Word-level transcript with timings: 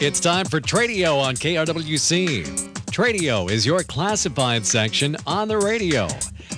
It's 0.00 0.20
time 0.20 0.46
for 0.46 0.60
Tradio 0.60 1.20
on 1.20 1.34
KRWC. 1.34 2.44
Tradio 2.86 3.50
is 3.50 3.66
your 3.66 3.82
classified 3.82 4.64
section 4.64 5.16
on 5.26 5.48
the 5.48 5.58
radio. 5.58 6.06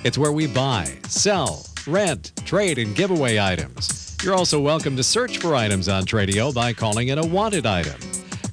It's 0.03 0.15
where 0.15 0.31
we 0.31 0.45
buy, 0.45 0.95
sell, 1.07 1.65
rent, 1.87 2.33
trade, 2.45 2.77
and 2.77 2.95
giveaway 2.95 3.39
items. 3.39 4.15
You're 4.23 4.35
also 4.35 4.59
welcome 4.59 4.95
to 4.95 5.01
search 5.01 5.39
for 5.39 5.55
items 5.55 5.89
on 5.89 6.05
Tradio 6.05 6.53
by 6.53 6.71
calling 6.71 7.07
it 7.07 7.17
a 7.17 7.25
wanted 7.25 7.65
item. 7.65 7.99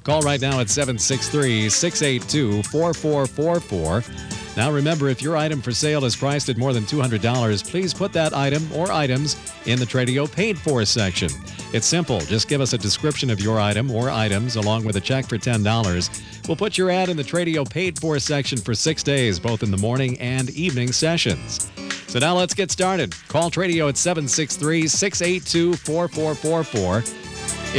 Call 0.05 0.23
right 0.23 0.41
now 0.41 0.59
at 0.59 0.71
763 0.71 1.69
682 1.69 2.63
4444. 2.63 4.28
Now 4.59 4.73
remember, 4.73 5.09
if 5.09 5.23
your 5.23 5.37
item 5.37 5.63
for 5.63 5.71
sale 5.71 6.05
is 6.05 6.17
priced 6.17 6.49
at 6.49 6.57
more 6.57 6.73
than 6.73 6.83
$200, 6.83 7.71
please 7.71 7.95
put 7.95 8.13
that 8.15 8.35
item 8.35 8.69
or 8.75 8.91
items 8.91 9.37
in 9.67 9.79
the 9.79 9.85
Tradio 9.85 10.31
paid 10.31 10.59
for 10.59 10.85
section. 10.85 11.31
It's 11.73 11.87
simple. 11.87 12.19
Just 12.23 12.49
give 12.49 12.61
us 12.61 12.73
a 12.73 12.79
description 12.79 13.31
of 13.31 13.39
your 13.39 13.61
item 13.61 13.89
or 13.89 14.11
items 14.11 14.57
along 14.57 14.85
with 14.85 14.97
a 14.97 15.01
check 15.01 15.29
for 15.29 15.39
$10. 15.39 16.49
We'll 16.49 16.57
put 16.57 16.77
your 16.77 16.91
ad 16.91 17.09
in 17.09 17.17
the 17.17 17.23
Tradio 17.23 17.71
paid 17.71 18.01
for 18.01 18.19
section 18.19 18.59
for 18.59 18.75
six 18.75 19.05
days, 19.05 19.39
both 19.39 19.63
in 19.63 19.71
the 19.71 19.77
morning 19.77 20.19
and 20.19 20.51
evening 20.51 20.91
sessions. 20.91 21.71
So 22.09 22.19
now 22.19 22.37
let's 22.37 22.53
get 22.53 22.73
started. 22.73 23.15
Call 23.29 23.53
Tradio 23.53 23.89
at 23.89 23.97
763 23.97 24.89
682 24.89 25.75
4444. 25.77 27.05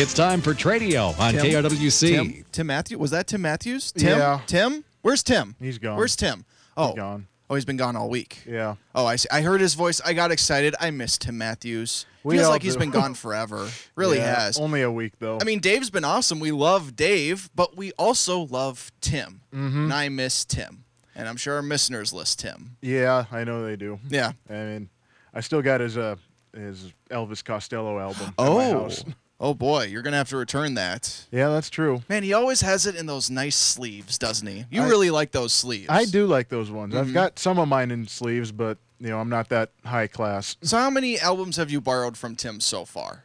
It's 0.02 0.14
time 0.14 0.40
for 0.40 0.54
Tradio 0.54 1.20
on 1.20 1.34
Tim? 1.34 1.46
KRWC. 1.46 2.10
Tim, 2.10 2.46
Tim 2.54 2.68
Matthews. 2.68 3.00
Was 3.00 3.12
that 3.12 3.28
Tim 3.28 3.42
Matthews? 3.42 3.92
Tim? 3.92 4.18
Yeah. 4.18 4.40
Tim? 4.48 4.86
Where's 5.02 5.24
Tim? 5.24 5.58
He's 5.60 5.78
gone. 5.78 5.98
Where's 5.98 6.16
Tim? 6.16 6.46
Oh. 6.80 6.94
gone. 6.94 7.28
Oh, 7.52 7.56
he's 7.56 7.66
been 7.66 7.78
gone 7.78 7.96
all 7.96 8.10
week. 8.10 8.44
Yeah. 8.48 8.76
Oh, 8.94 9.08
I 9.08 9.16
see. 9.16 9.28
I 9.32 9.42
heard 9.42 9.60
his 9.60 9.74
voice. 9.74 10.00
I 10.06 10.14
got 10.14 10.30
excited. 10.32 10.76
I 10.80 10.92
missed 10.92 11.22
Tim 11.22 11.36
Matthews. 11.38 12.06
We 12.24 12.36
Feels 12.38 12.48
like 12.50 12.62
he's 12.62 12.78
been 12.78 12.92
gone 12.92 13.14
forever. 13.16 13.68
Really 13.96 14.18
Yeah, 14.18 14.40
has. 14.42 14.60
Only 14.60 14.84
a 14.84 14.92
week 14.92 15.14
though. 15.18 15.40
I 15.42 15.46
mean, 15.46 15.60
Dave's 15.60 15.90
been 15.90 16.06
awesome. 16.06 16.40
We 16.40 16.52
love 16.52 16.96
Dave, 16.96 17.50
but 17.56 17.76
we 17.76 17.92
also 17.94 18.42
love 18.42 18.92
Tim. 19.02 19.42
Mm-hmm. 19.52 19.84
And 19.86 19.94
I 19.94 20.10
miss 20.10 20.46
Tim. 20.46 20.84
And 21.16 21.28
I'm 21.28 21.38
sure 21.38 21.56
our 21.56 21.64
listeners 21.64 22.14
list 22.14 22.40
Tim. 22.40 22.78
yeah, 22.82 23.26
I 23.32 23.44
know 23.44 23.66
they 23.66 23.76
do. 23.76 24.00
Yeah. 24.08 24.34
I 24.50 24.54
mean, 24.54 24.90
I 25.34 25.42
still 25.42 25.62
got 25.64 25.82
his 25.82 25.98
uh 25.98 26.18
his 26.56 26.94
Elvis 27.10 27.44
Costello 27.44 27.98
album. 28.00 28.34
Oh. 28.38 28.90
Oh 29.42 29.54
boy, 29.54 29.86
you're 29.86 30.02
gonna 30.02 30.18
have 30.18 30.30
to 30.30 30.38
return 30.38 30.74
that. 30.74 31.26
Yeah, 31.32 31.48
that's 31.50 31.70
true. 31.70 32.02
Man, 32.10 32.24
he 32.24 32.34
always 32.34 32.60
has 32.62 32.86
it 32.86 32.96
in 32.96 33.06
those 33.06 33.30
nice 33.30 33.56
sleeves, 33.56 34.18
doesn't 34.18 34.46
he? 34.48 34.66
You 34.70 34.84
I- 34.84 34.88
really 34.90 35.10
like 35.12 35.32
those 35.32 35.54
sleeves. 35.54 35.88
I 35.90 36.06
do 36.06 36.26
like 36.28 36.50
those 36.50 36.70
ones. 36.70 36.94
Mm-hmm. 36.94 37.08
I've 37.08 37.14
got 37.14 37.40
some 37.40 37.58
of 37.58 37.68
mine 37.70 37.92
in 37.92 38.06
sleeves, 38.08 38.52
but 38.52 38.78
you 39.00 39.08
know, 39.10 39.20
I'm 39.20 39.30
not 39.30 39.48
that 39.50 39.72
high 39.86 40.08
class. 40.08 40.58
So 40.62 40.78
how 40.78 40.90
many 40.90 41.18
albums 41.20 41.56
have 41.56 41.72
you 41.72 41.80
borrowed 41.80 42.18
from 42.18 42.36
Tim 42.36 42.60
so 42.60 42.84
far? 42.84 43.24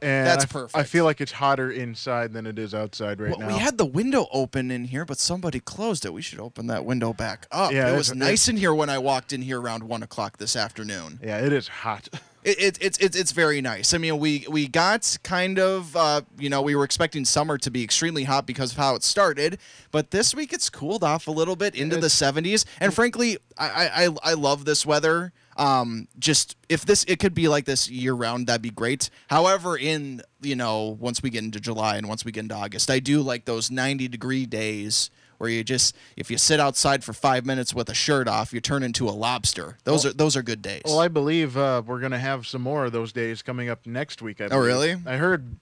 and 0.02 0.26
that's 0.26 0.44
I 0.44 0.46
f- 0.46 0.50
I 0.50 0.58
perfect. 0.60 0.76
I 0.76 0.82
feel 0.84 1.04
like 1.04 1.20
it's 1.20 1.32
hotter 1.32 1.70
inside 1.70 2.32
than 2.32 2.46
it 2.46 2.58
is 2.58 2.74
outside 2.74 3.20
right 3.20 3.30
well, 3.30 3.40
now. 3.48 3.54
we 3.54 3.54
had 3.60 3.78
the 3.78 3.86
window 3.86 4.26
open 4.32 4.70
in 4.70 4.84
here, 4.84 5.04
but 5.04 5.18
somebody 5.18 5.60
closed 5.60 6.04
it. 6.04 6.12
We 6.12 6.22
should 6.22 6.40
open 6.40 6.66
that 6.66 6.84
window 6.84 7.12
back 7.12 7.46
up. 7.50 7.72
Yeah, 7.72 7.92
it 7.92 7.96
was 7.96 8.10
it's- 8.10 8.18
nice 8.28 8.48
in 8.48 8.56
here 8.56 8.74
when 8.74 8.90
I 8.90 8.98
walked 8.98 9.32
in 9.32 9.42
here 9.42 9.60
around 9.60 9.84
one 9.84 10.02
o'clock 10.02 10.38
this 10.38 10.56
afternoon. 10.56 11.20
yeah, 11.22 11.38
it 11.38 11.52
is 11.52 11.68
hot. 11.68 12.08
It, 12.44 12.58
it, 12.60 12.78
it's 12.80 12.98
it's 12.98 13.16
it's 13.16 13.30
very 13.30 13.60
nice. 13.60 13.94
I 13.94 13.98
mean, 13.98 14.18
we 14.18 14.44
we 14.50 14.66
got 14.66 15.16
kind 15.22 15.60
of 15.60 15.94
uh, 15.96 16.22
you 16.36 16.50
know 16.50 16.60
we 16.60 16.74
were 16.74 16.82
expecting 16.82 17.24
summer 17.24 17.56
to 17.58 17.70
be 17.70 17.84
extremely 17.84 18.24
hot 18.24 18.46
because 18.48 18.72
of 18.72 18.78
how 18.78 18.96
it 18.96 19.04
started, 19.04 19.58
but 19.92 20.10
this 20.10 20.34
week 20.34 20.52
it's 20.52 20.68
cooled 20.68 21.04
off 21.04 21.28
a 21.28 21.30
little 21.30 21.54
bit 21.54 21.76
into 21.76 21.98
the 21.98 22.08
70s. 22.08 22.64
And 22.80 22.92
frankly, 22.92 23.38
I 23.56 23.68
I, 23.68 24.06
I- 24.06 24.16
I 24.30 24.32
love 24.34 24.64
this 24.64 24.84
weather. 24.84 25.32
Um, 25.56 26.08
just 26.18 26.56
if 26.68 26.84
this 26.86 27.04
it 27.04 27.18
could 27.18 27.34
be 27.34 27.48
like 27.48 27.64
this 27.64 27.90
year 27.90 28.14
round, 28.14 28.46
that'd 28.46 28.62
be 28.62 28.70
great. 28.70 29.10
However, 29.28 29.76
in 29.76 30.22
you 30.40 30.56
know 30.56 30.96
once 31.00 31.22
we 31.22 31.30
get 31.30 31.44
into 31.44 31.60
July 31.60 31.96
and 31.96 32.08
once 32.08 32.24
we 32.24 32.32
get 32.32 32.40
into 32.40 32.54
August, 32.54 32.90
I 32.90 32.98
do 33.00 33.20
like 33.20 33.44
those 33.44 33.70
90 33.70 34.08
degree 34.08 34.46
days. 34.46 35.10
Where 35.38 35.50
you 35.50 35.64
just, 35.64 35.96
if 36.16 36.30
you 36.30 36.38
sit 36.38 36.60
outside 36.60 37.02
for 37.02 37.12
five 37.12 37.44
minutes 37.44 37.74
with 37.74 37.88
a 37.88 37.94
shirt 37.94 38.28
off, 38.28 38.52
you 38.52 38.60
turn 38.60 38.84
into 38.84 39.08
a 39.08 39.10
lobster. 39.10 39.76
Those 39.82 40.06
are 40.06 40.12
those 40.12 40.36
are 40.36 40.42
good 40.42 40.62
days. 40.62 40.82
Well, 40.84 41.00
I 41.00 41.08
believe 41.08 41.56
uh, 41.56 41.82
we're 41.84 41.98
to 42.12 42.18
have 42.18 42.46
some 42.46 42.62
more 42.62 42.84
of 42.84 42.92
those 42.92 43.12
days 43.12 43.42
coming 43.42 43.68
up 43.68 43.84
next 43.84 44.22
week. 44.22 44.40
I 44.40 44.46
Oh, 44.52 44.58
really? 44.58 44.94
I 45.04 45.16
heard. 45.16 45.56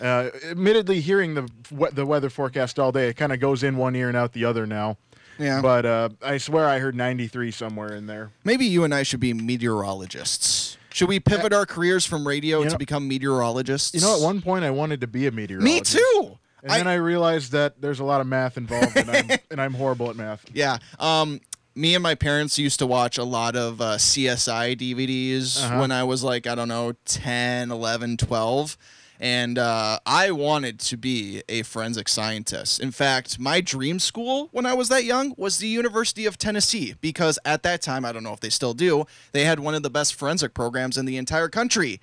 Uh, 0.00 0.30
admittedly, 0.48 1.00
hearing 1.00 1.34
the 1.34 1.48
the 1.92 2.06
weather 2.06 2.30
forecast 2.30 2.78
all 2.78 2.92
day, 2.92 3.08
it 3.08 3.14
kind 3.14 3.32
of 3.32 3.40
goes 3.40 3.64
in 3.64 3.76
one 3.76 3.96
ear 3.96 4.06
and 4.06 4.16
out 4.16 4.34
the 4.34 4.44
other 4.44 4.68
now. 4.68 4.96
Yeah. 5.38 5.60
But 5.62 5.86
uh, 5.86 6.08
I 6.22 6.38
swear 6.38 6.66
I 6.68 6.78
heard 6.78 6.94
93 6.96 7.50
somewhere 7.50 7.94
in 7.94 8.06
there. 8.06 8.30
Maybe 8.44 8.66
you 8.66 8.84
and 8.84 8.94
I 8.94 9.02
should 9.04 9.20
be 9.20 9.32
meteorologists. 9.34 10.76
Should 10.92 11.08
we 11.08 11.20
pivot 11.20 11.52
our 11.52 11.66
careers 11.66 12.04
from 12.06 12.26
radio 12.26 12.58
You 12.58 12.64
to 12.66 12.70
know- 12.72 12.78
become 12.78 13.06
meteorologists? 13.08 13.94
You 13.94 14.00
know, 14.00 14.16
at 14.16 14.22
one 14.22 14.40
point 14.42 14.64
I 14.64 14.70
wanted 14.70 15.00
to 15.02 15.06
be 15.06 15.26
a 15.26 15.30
meteorologist. 15.30 15.94
Me 15.94 16.00
too. 16.00 16.38
And 16.62 16.72
then 16.72 16.88
I 16.88 16.94
realized 16.94 17.52
that 17.52 17.80
there's 17.80 18.00
a 18.00 18.04
lot 18.04 18.20
of 18.20 18.26
math 18.26 18.56
involved, 18.56 18.96
and 18.96 19.08
I'm, 19.08 19.30
and 19.52 19.60
I'm 19.60 19.74
horrible 19.74 20.10
at 20.10 20.16
math. 20.16 20.44
yeah. 20.52 20.78
Um, 20.98 21.40
me 21.76 21.94
and 21.94 22.02
my 22.02 22.16
parents 22.16 22.58
used 22.58 22.80
to 22.80 22.86
watch 22.86 23.16
a 23.18 23.22
lot 23.22 23.54
of 23.54 23.80
uh, 23.80 23.94
CSI 23.96 24.76
DVDs 24.76 25.62
Uh-huh. 25.62 25.78
when 25.78 25.92
I 25.92 26.02
was 26.02 26.24
like, 26.24 26.48
I 26.48 26.56
don't 26.56 26.66
know, 26.66 26.94
10, 27.04 27.70
11, 27.70 28.16
12. 28.16 28.76
And 29.20 29.58
uh, 29.58 29.98
I 30.06 30.30
wanted 30.30 30.78
to 30.80 30.96
be 30.96 31.42
a 31.48 31.62
forensic 31.62 32.08
scientist. 32.08 32.80
In 32.80 32.92
fact, 32.92 33.38
my 33.38 33.60
dream 33.60 33.98
school 33.98 34.48
when 34.52 34.64
I 34.64 34.74
was 34.74 34.88
that 34.90 35.04
young 35.04 35.34
was 35.36 35.58
the 35.58 35.66
University 35.66 36.24
of 36.24 36.38
Tennessee 36.38 36.94
because 37.00 37.38
at 37.44 37.62
that 37.64 37.82
time, 37.82 38.04
I 38.04 38.12
don't 38.12 38.22
know 38.22 38.32
if 38.32 38.40
they 38.40 38.50
still 38.50 38.74
do, 38.74 39.06
they 39.32 39.44
had 39.44 39.60
one 39.60 39.74
of 39.74 39.82
the 39.82 39.90
best 39.90 40.14
forensic 40.14 40.54
programs 40.54 40.96
in 40.96 41.04
the 41.04 41.16
entire 41.16 41.48
country. 41.48 42.00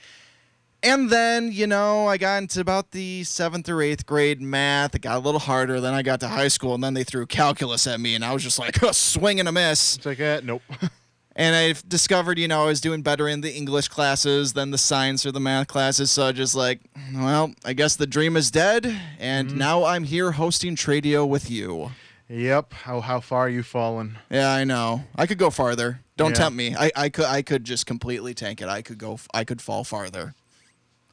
And 0.83 1.09
then, 1.09 1.51
you 1.51 1.65
know, 1.65 2.05
I 2.05 2.17
got 2.17 2.43
into 2.43 2.61
about 2.61 2.91
the 2.91 3.23
seventh 3.23 3.67
or 3.69 3.81
eighth 3.81 4.05
grade 4.05 4.39
math. 4.39 4.93
It 4.93 4.99
got 4.99 5.17
a 5.17 5.19
little 5.19 5.39
harder. 5.39 5.81
Then 5.81 5.95
I 5.95 6.03
got 6.03 6.19
to 6.19 6.27
high 6.27 6.49
school, 6.49 6.75
and 6.75 6.83
then 6.83 6.93
they 6.93 7.03
threw 7.03 7.25
calculus 7.25 7.87
at 7.87 7.99
me, 7.99 8.13
and 8.13 8.23
I 8.23 8.33
was 8.33 8.43
just 8.43 8.59
like, 8.59 8.77
swing 8.91 9.39
and 9.39 9.49
a 9.49 9.51
miss. 9.51 9.95
It's 9.95 10.05
like, 10.05 10.19
eh, 10.19 10.41
nope. 10.43 10.61
And 11.37 11.55
I've 11.55 11.87
discovered, 11.89 12.39
you 12.39 12.47
know, 12.47 12.63
I 12.63 12.65
was 12.67 12.79
doing 12.79 13.01
better 13.01 13.27
in 13.27 13.41
the 13.41 13.53
English 13.53 13.89
classes 13.89 14.53
than 14.53 14.71
the 14.71 14.77
science 14.77 15.25
or 15.25 15.31
the 15.33 15.39
math 15.41 15.67
classes. 15.67 16.09
So 16.11 16.27
I 16.27 16.31
just 16.31 16.55
like, 16.55 16.79
well, 17.13 17.53
I 17.65 17.73
guess 17.73 17.95
the 17.97 18.07
dream 18.07 18.37
is 18.37 18.49
dead. 18.51 18.85
And 19.19 19.49
Mm-hmm. 19.49 19.57
now 19.57 19.83
I'm 19.83 20.05
here 20.05 20.31
hosting 20.31 20.75
Tradio 20.77 21.27
with 21.27 21.51
you. 21.51 21.91
Yep. 22.29 22.73
How 22.73 23.01
how 23.01 23.19
far 23.19 23.49
you 23.49 23.61
fallen? 23.63 24.17
Yeah, 24.31 24.49
I 24.51 24.63
know. 24.63 25.03
I 25.15 25.27
could 25.27 25.37
go 25.37 25.49
farther. 25.49 25.99
Don't 26.17 26.31
Yeah. 26.31 26.35
tempt 26.37 26.57
me. 26.57 26.75
I, 26.75 26.89
I 26.95 27.09
could 27.09 27.25
I 27.25 27.41
could 27.43 27.63
just 27.65 27.85
completely 27.85 28.33
tank 28.33 28.61
it. 28.61 28.67
I 28.69 28.81
could 28.81 28.97
go. 28.97 29.19
I 29.33 29.43
could 29.43 29.61
fall 29.61 29.83
farther. 29.83 30.33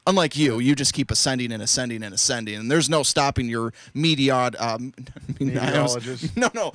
Unlike 0.07 0.37
you, 0.37 0.59
you 0.59 0.75
just 0.75 0.95
keep 0.95 1.11
ascending 1.13 1.53
and 1.53 1.63
ascending 1.63 2.03
and 2.03 2.13
ascending, 2.13 2.57
and 2.57 2.71
there's 2.71 2.91
no 2.91 3.05
stopping 3.05 3.49
your 3.49 3.73
meteod. 3.95 4.61
Um, 4.61 4.93
Meteorologist. 5.41 6.37
No, 6.37 6.51
no, 6.55 6.73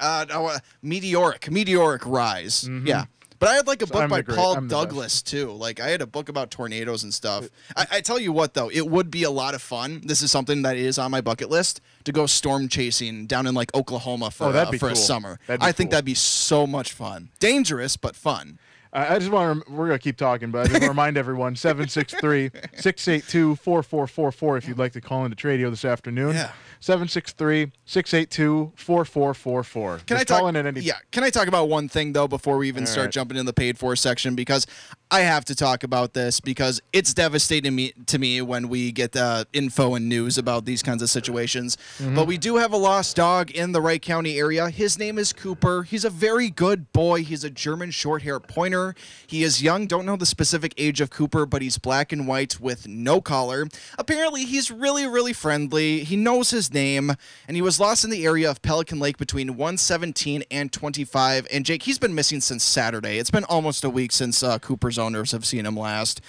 uh, 0.00 0.58
meteoric, 0.82 1.50
meteoric 1.50 2.04
rise. 2.04 2.68
Yeah. 2.84 3.04
But 3.38 3.50
I 3.50 3.54
had 3.54 3.66
like 3.68 3.82
a 3.82 3.86
book 3.86 4.02
I'm 4.02 4.08
by 4.10 4.22
Paul 4.22 4.62
Douglas 4.62 5.22
too. 5.22 5.52
Like 5.52 5.78
I 5.78 5.88
had 5.88 6.02
a 6.02 6.06
book 6.06 6.28
about 6.28 6.50
tornadoes 6.50 7.04
and 7.04 7.14
stuff. 7.14 7.48
I, 7.76 7.86
I 7.92 8.00
tell 8.00 8.18
you 8.18 8.32
what 8.32 8.54
though, 8.54 8.68
it 8.68 8.88
would 8.88 9.10
be 9.10 9.22
a 9.22 9.30
lot 9.30 9.54
of 9.54 9.62
fun. 9.62 10.00
This 10.04 10.22
is 10.22 10.32
something 10.32 10.62
that 10.62 10.76
is 10.76 10.98
on 10.98 11.10
my 11.12 11.20
bucket 11.20 11.48
list 11.48 11.80
to 12.04 12.12
go 12.12 12.26
storm 12.26 12.68
chasing 12.68 13.26
down 13.26 13.46
in 13.46 13.54
like 13.54 13.72
Oklahoma 13.74 14.32
for 14.32 14.46
Oh, 14.46 14.50
uh, 14.50 14.72
for 14.72 14.88
a 14.88 14.96
summer. 14.96 15.38
I 15.48 15.70
think 15.70 15.90
that'd 15.90 16.04
be 16.04 16.14
so 16.14 16.66
much 16.66 16.92
fun. 16.92 17.28
Dangerous 17.38 17.96
but 17.96 18.16
fun. 18.16 18.58
I 18.92 19.18
just 19.18 19.30
want 19.30 19.66
to, 19.66 19.72
we're 19.72 19.86
going 19.86 19.98
to 19.98 20.02
keep 20.02 20.16
talking, 20.16 20.50
but 20.50 20.60
I 20.60 20.62
just 20.64 20.72
want 20.74 20.84
to 20.84 20.88
remind 20.88 21.16
everyone 21.16 21.56
763 21.56 22.50
682 22.74 23.56
4444 23.56 24.56
if 24.56 24.68
you'd 24.68 24.78
like 24.78 24.92
to 24.92 25.00
call 25.00 25.24
into 25.24 25.36
Tradio 25.36 25.70
this 25.70 25.84
afternoon. 25.84 26.34
Yeah. 26.34 26.52
763 26.80 27.72
682 27.84 28.72
4444. 28.76 29.98
Can 30.06 30.16
I 30.16 30.24
talk? 30.24 30.38
call 30.38 30.48
in 30.48 30.56
at 30.56 30.66
any 30.66 30.80
yeah. 30.80 30.94
Can 31.10 31.24
I 31.24 31.30
talk 31.30 31.48
about 31.48 31.68
one 31.68 31.88
thing 31.88 32.12
though 32.12 32.28
before 32.28 32.56
we 32.56 32.68
even 32.68 32.84
All 32.84 32.86
start 32.86 33.06
right. 33.06 33.12
jumping 33.12 33.36
in 33.36 33.46
the 33.46 33.52
paid 33.52 33.78
for 33.78 33.96
section 33.96 34.34
because 34.34 34.66
I 35.10 35.20
have 35.20 35.44
to 35.46 35.54
talk 35.54 35.82
about 35.82 36.12
this 36.12 36.38
because 36.38 36.80
it's 36.92 37.12
devastating 37.14 37.74
me 37.74 37.92
to 38.06 38.18
me 38.18 38.42
when 38.42 38.68
we 38.68 38.92
get 38.92 39.16
uh, 39.16 39.44
info 39.52 39.94
and 39.94 40.08
news 40.08 40.38
about 40.38 40.66
these 40.66 40.82
kinds 40.82 41.02
of 41.02 41.10
situations. 41.10 41.76
Mm-hmm. 41.98 42.14
But 42.14 42.26
we 42.26 42.38
do 42.38 42.56
have 42.56 42.72
a 42.72 42.76
lost 42.76 43.16
dog 43.16 43.50
in 43.50 43.72
the 43.72 43.80
Wright 43.80 44.00
County 44.00 44.38
area. 44.38 44.70
His 44.70 44.98
name 44.98 45.18
is 45.18 45.32
Cooper. 45.32 45.82
He's 45.82 46.04
a 46.04 46.10
very 46.10 46.50
good 46.50 46.92
boy. 46.92 47.24
He's 47.24 47.42
a 47.42 47.50
German 47.50 47.90
short-haired 47.90 48.46
pointer. 48.48 48.77
He 49.26 49.42
is 49.42 49.62
young. 49.62 49.86
Don't 49.86 50.06
know 50.06 50.16
the 50.16 50.26
specific 50.26 50.74
age 50.76 51.00
of 51.00 51.10
Cooper, 51.10 51.46
but 51.46 51.62
he's 51.62 51.78
black 51.78 52.12
and 52.12 52.26
white 52.26 52.60
with 52.60 52.86
no 52.88 53.20
collar. 53.20 53.66
Apparently, 53.98 54.44
he's 54.44 54.70
really, 54.70 55.06
really 55.06 55.32
friendly. 55.32 56.04
He 56.04 56.16
knows 56.16 56.50
his 56.50 56.72
name, 56.72 57.12
and 57.46 57.56
he 57.56 57.62
was 57.62 57.80
lost 57.80 58.04
in 58.04 58.10
the 58.10 58.24
area 58.24 58.50
of 58.50 58.62
Pelican 58.62 58.98
Lake 58.98 59.18
between 59.18 59.56
117 59.56 60.44
and 60.50 60.72
25. 60.72 61.46
And 61.52 61.64
Jake, 61.64 61.82
he's 61.82 61.98
been 61.98 62.14
missing 62.14 62.40
since 62.40 62.64
Saturday. 62.64 63.18
It's 63.18 63.30
been 63.30 63.44
almost 63.44 63.84
a 63.84 63.90
week 63.90 64.12
since 64.12 64.42
uh, 64.42 64.58
Cooper's 64.58 64.98
owners 64.98 65.32
have 65.32 65.44
seen 65.44 65.66
him 65.66 65.76
last. 65.76 66.20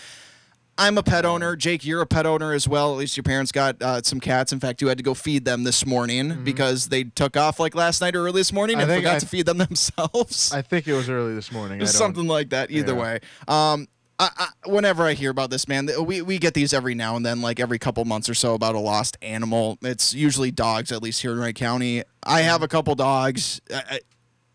I'm 0.80 0.98
a 0.98 1.04
pet 1.04 1.26
owner. 1.26 1.56
Jake, 1.56 1.86
you're 1.86 2.02
a 2.02 2.06
pet 2.08 2.26
owner 2.26 2.54
as 2.54 2.68
well. 2.68 2.94
At 2.94 2.98
least 3.00 3.18
your 3.18 3.24
parents 3.26 3.52
got 3.52 3.82
uh, 3.82 4.02
some 4.02 4.20
cats. 4.20 4.54
In 4.54 4.60
fact, 4.62 4.82
you 4.82 4.88
had 4.88 4.98
to 4.98 5.04
go 5.04 5.14
feed 5.14 5.44
them 5.46 5.64
this 5.66 5.86
morning 5.86 6.44
because 6.44 6.88
they 6.88 7.04
took 7.04 7.36
off 7.36 7.60
like 7.60 7.76
last 7.76 8.00
night 8.02 8.16
or 8.16 8.20
early 8.26 8.40
this 8.40 8.54
morning 8.54 8.78
Mm-hmm. 8.78 8.90
I 8.90 8.94
and 8.94 9.04
forgot 9.04 9.16
I- 9.16 9.20
to 9.20 9.26
feed 9.28 9.46
them 9.46 9.58
themselves. 9.68 10.52
I 10.54 10.62
think 10.62 10.88
it 10.88 10.94
was 10.94 11.10
early 11.10 11.36
this 11.36 11.52
morning. 11.52 11.82
I 11.82 11.84
It's 11.84 11.92
don't- 11.92 12.00
something 12.00 12.28
like 12.28 12.50
that. 12.52 12.72
Either 12.72 12.94
Yeah. 12.94 13.00
way, 13.02 13.20
um, 13.48 13.88
I, 14.22 14.30
I, 14.38 14.70
whenever 14.70 15.06
I 15.06 15.14
hear 15.14 15.32
about 15.32 15.50
this, 15.50 15.68
man, 15.68 15.90
we 16.06 16.22
we 16.22 16.40
get 16.40 16.54
these 16.54 16.74
every 16.74 16.94
now 16.96 17.16
and 17.16 17.26
then, 17.26 17.42
like 17.42 17.60
every 17.60 17.80
couple 17.80 18.04
months 18.06 18.28
or 18.30 18.34
so, 18.34 18.54
about 18.54 18.76
a 18.76 18.80
lost 18.80 19.18
animal. 19.22 19.78
It's 19.82 20.14
usually 20.14 20.52
dogs, 20.52 20.92
at 20.92 21.02
least 21.02 21.22
here 21.22 21.32
in 21.32 21.40
Wright 21.40 21.56
County. 21.56 22.04
I 22.24 22.42
have 22.42 22.62
a 22.62 22.68
couple 22.68 22.96
dogs. 22.96 23.62
I, 23.74 23.84
I, 23.90 24.00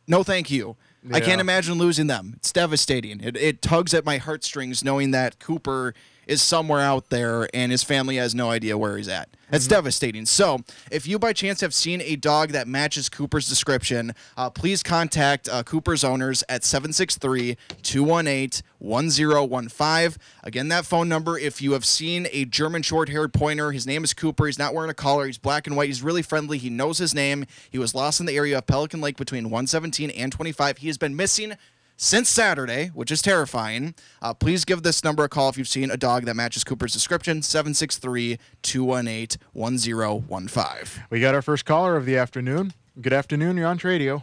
no, 0.07 0.23
thank 0.23 0.51
you. 0.51 0.77
I 1.13 1.21
can't 1.21 1.41
imagine 1.41 1.75
losing 1.75 2.07
them. 2.07 2.33
It's 2.37 2.51
devastating. 2.53 3.21
It, 3.21 3.37
it 3.37 3.61
tugs 3.63 3.93
at 3.93 4.07
my 4.07 4.17
heartstrings 4.17 4.83
knowing 4.83 5.11
that 5.11 5.39
Cooper 5.39 5.95
is 6.27 6.43
somewhere 6.43 6.81
out 6.81 7.11
there 7.11 7.49
and 7.55 7.73
his 7.73 7.83
family 7.83 8.17
has 8.17 8.35
no 8.35 8.51
idea 8.51 8.77
where 8.77 8.97
he's 8.97 9.09
at. 9.09 9.29
It's 9.53 9.69
devastating. 9.69 10.27
So, 10.27 10.61
if 10.91 11.07
you 11.07 11.19
by 11.19 11.33
chance 11.33 11.61
have 11.61 11.75
seen 11.75 12.01
a 12.01 12.17
dog 12.17 12.51
that 12.51 12.67
matches 12.67 13.09
Cooper's 13.09 13.49
description, 13.49 14.13
uh, 14.37 14.51
please 14.51 14.83
contact 14.83 15.49
uh, 15.49 15.63
Cooper's 15.63 16.03
owners 16.03 16.43
at 16.49 16.65
763 16.65 17.57
218 17.83 18.63
1015. 18.79 20.21
Again, 20.43 20.69
that 20.69 20.85
phone 20.85 21.09
number, 21.09 21.39
if 21.39 21.63
you 21.63 21.73
have 21.73 21.85
seen 21.85 22.27
a 22.33 22.45
German 22.47 22.83
short 22.83 23.09
haired 23.09 23.33
pointer, 23.33 23.71
his 23.71 23.87
name 23.87 24.03
is 24.03 24.13
Cooper. 24.13 24.47
He's 24.47 24.59
not 24.59 24.75
wearing 24.75 24.91
a 24.91 24.95
collar. 24.95 25.27
He's 25.27 25.39
black 25.39 25.67
and 25.67 25.77
white. 25.77 25.87
He's 25.87 26.03
really 26.03 26.23
friendly. 26.23 26.59
He 26.59 26.71
knows 26.71 26.99
his 26.99 27.15
name. 27.15 27.47
He 27.71 27.79
was 27.79 27.95
lost 27.95 28.21
in 28.21 28.27
the 28.27 28.37
area 28.37 28.59
of 28.59 28.67
Pelican 28.67 29.01
Lake 29.01 29.17
between 29.17 29.45
117 29.45 30.11
and 30.11 30.33
25. 30.33 30.79
He 30.79 30.89
has 30.89 30.99
been 30.99 31.15
missing 31.15 31.55
since 31.97 32.29
Saturday, 32.29 32.89
which 32.89 33.11
is 33.11 33.23
terrifying. 33.23 33.95
Uh, 34.21 34.35
please 34.35 34.65
give 34.65 34.83
this 34.83 35.05
number 35.05 35.25
a 35.25 35.29
call 35.29 35.49
if 35.49 35.59
you've 35.59 35.69
seen 35.69 35.91
a 35.91 35.97
dog 35.97 36.25
that 36.25 36.35
matches 36.35 36.65
Cooper's 36.65 36.93
description 36.93 37.43
763 37.43 38.39
218 38.63 39.39
1015. 39.53 41.03
We 41.11 41.21
got 41.21 41.35
our 41.35 41.43
first 41.43 41.65
caller 41.65 41.97
of 41.97 42.07
the 42.07 42.17
afternoon. 42.17 42.73
Good 43.01 43.13
afternoon. 43.13 43.57
You're 43.57 43.67
on 43.67 43.79
Tradio. 43.79 44.23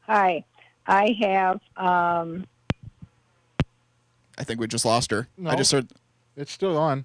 Hi, 0.00 0.44
I 0.86 1.16
have 1.20 1.60
um, 1.76 2.46
I 4.38 4.44
think 4.44 4.60
we 4.60 4.66
just 4.66 4.84
lost 4.84 5.10
her. 5.10 5.28
I 5.44 5.56
just 5.56 5.72
heard. 5.72 5.88
It's 6.36 6.52
still 6.52 6.76
on. 6.76 7.04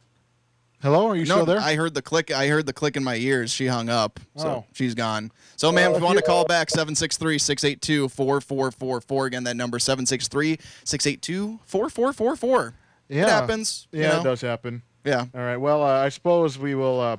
Hello, 0.84 1.08
are 1.08 1.16
you 1.16 1.26
no, 1.26 1.36
still 1.36 1.46
there? 1.46 1.60
I 1.62 1.76
heard 1.76 1.94
the 1.94 2.02
click. 2.02 2.30
I 2.30 2.48
heard 2.48 2.66
the 2.66 2.74
click 2.74 2.98
in 2.98 3.06
my 3.06 3.16
ears. 3.16 3.54
She 3.54 3.68
hung 3.68 3.88
up, 3.88 4.20
so 4.36 4.48
Oh. 4.48 4.66
she's 4.74 4.94
gone. 4.94 5.32
So, 5.56 5.72
ma'am, 5.72 5.94
if 5.94 6.00
you 6.00 6.04
want 6.06 6.18
to 6.20 6.26
call 6.26 6.44
back, 6.44 6.68
763-682-4444. 6.70 9.26
Again, 9.28 9.46
that 9.46 9.56
number 9.56 9.80
763-682-4444. 9.80 12.74
yeah. 13.08 13.24
It 13.24 13.30
happens. 13.30 13.88
you 13.94 14.02
Yeah, 14.02 14.10
know? 14.10 14.20
it 14.20 14.24
does 14.26 14.42
happen. 14.42 14.82
Yeah. 15.06 15.26
All 15.34 15.42
right. 15.42 15.56
Well, 15.58 15.82
uh, 15.84 16.04
I 16.04 16.10
suppose 16.10 16.60
we 16.60 16.76
will 16.76 17.00
uh, 17.00 17.16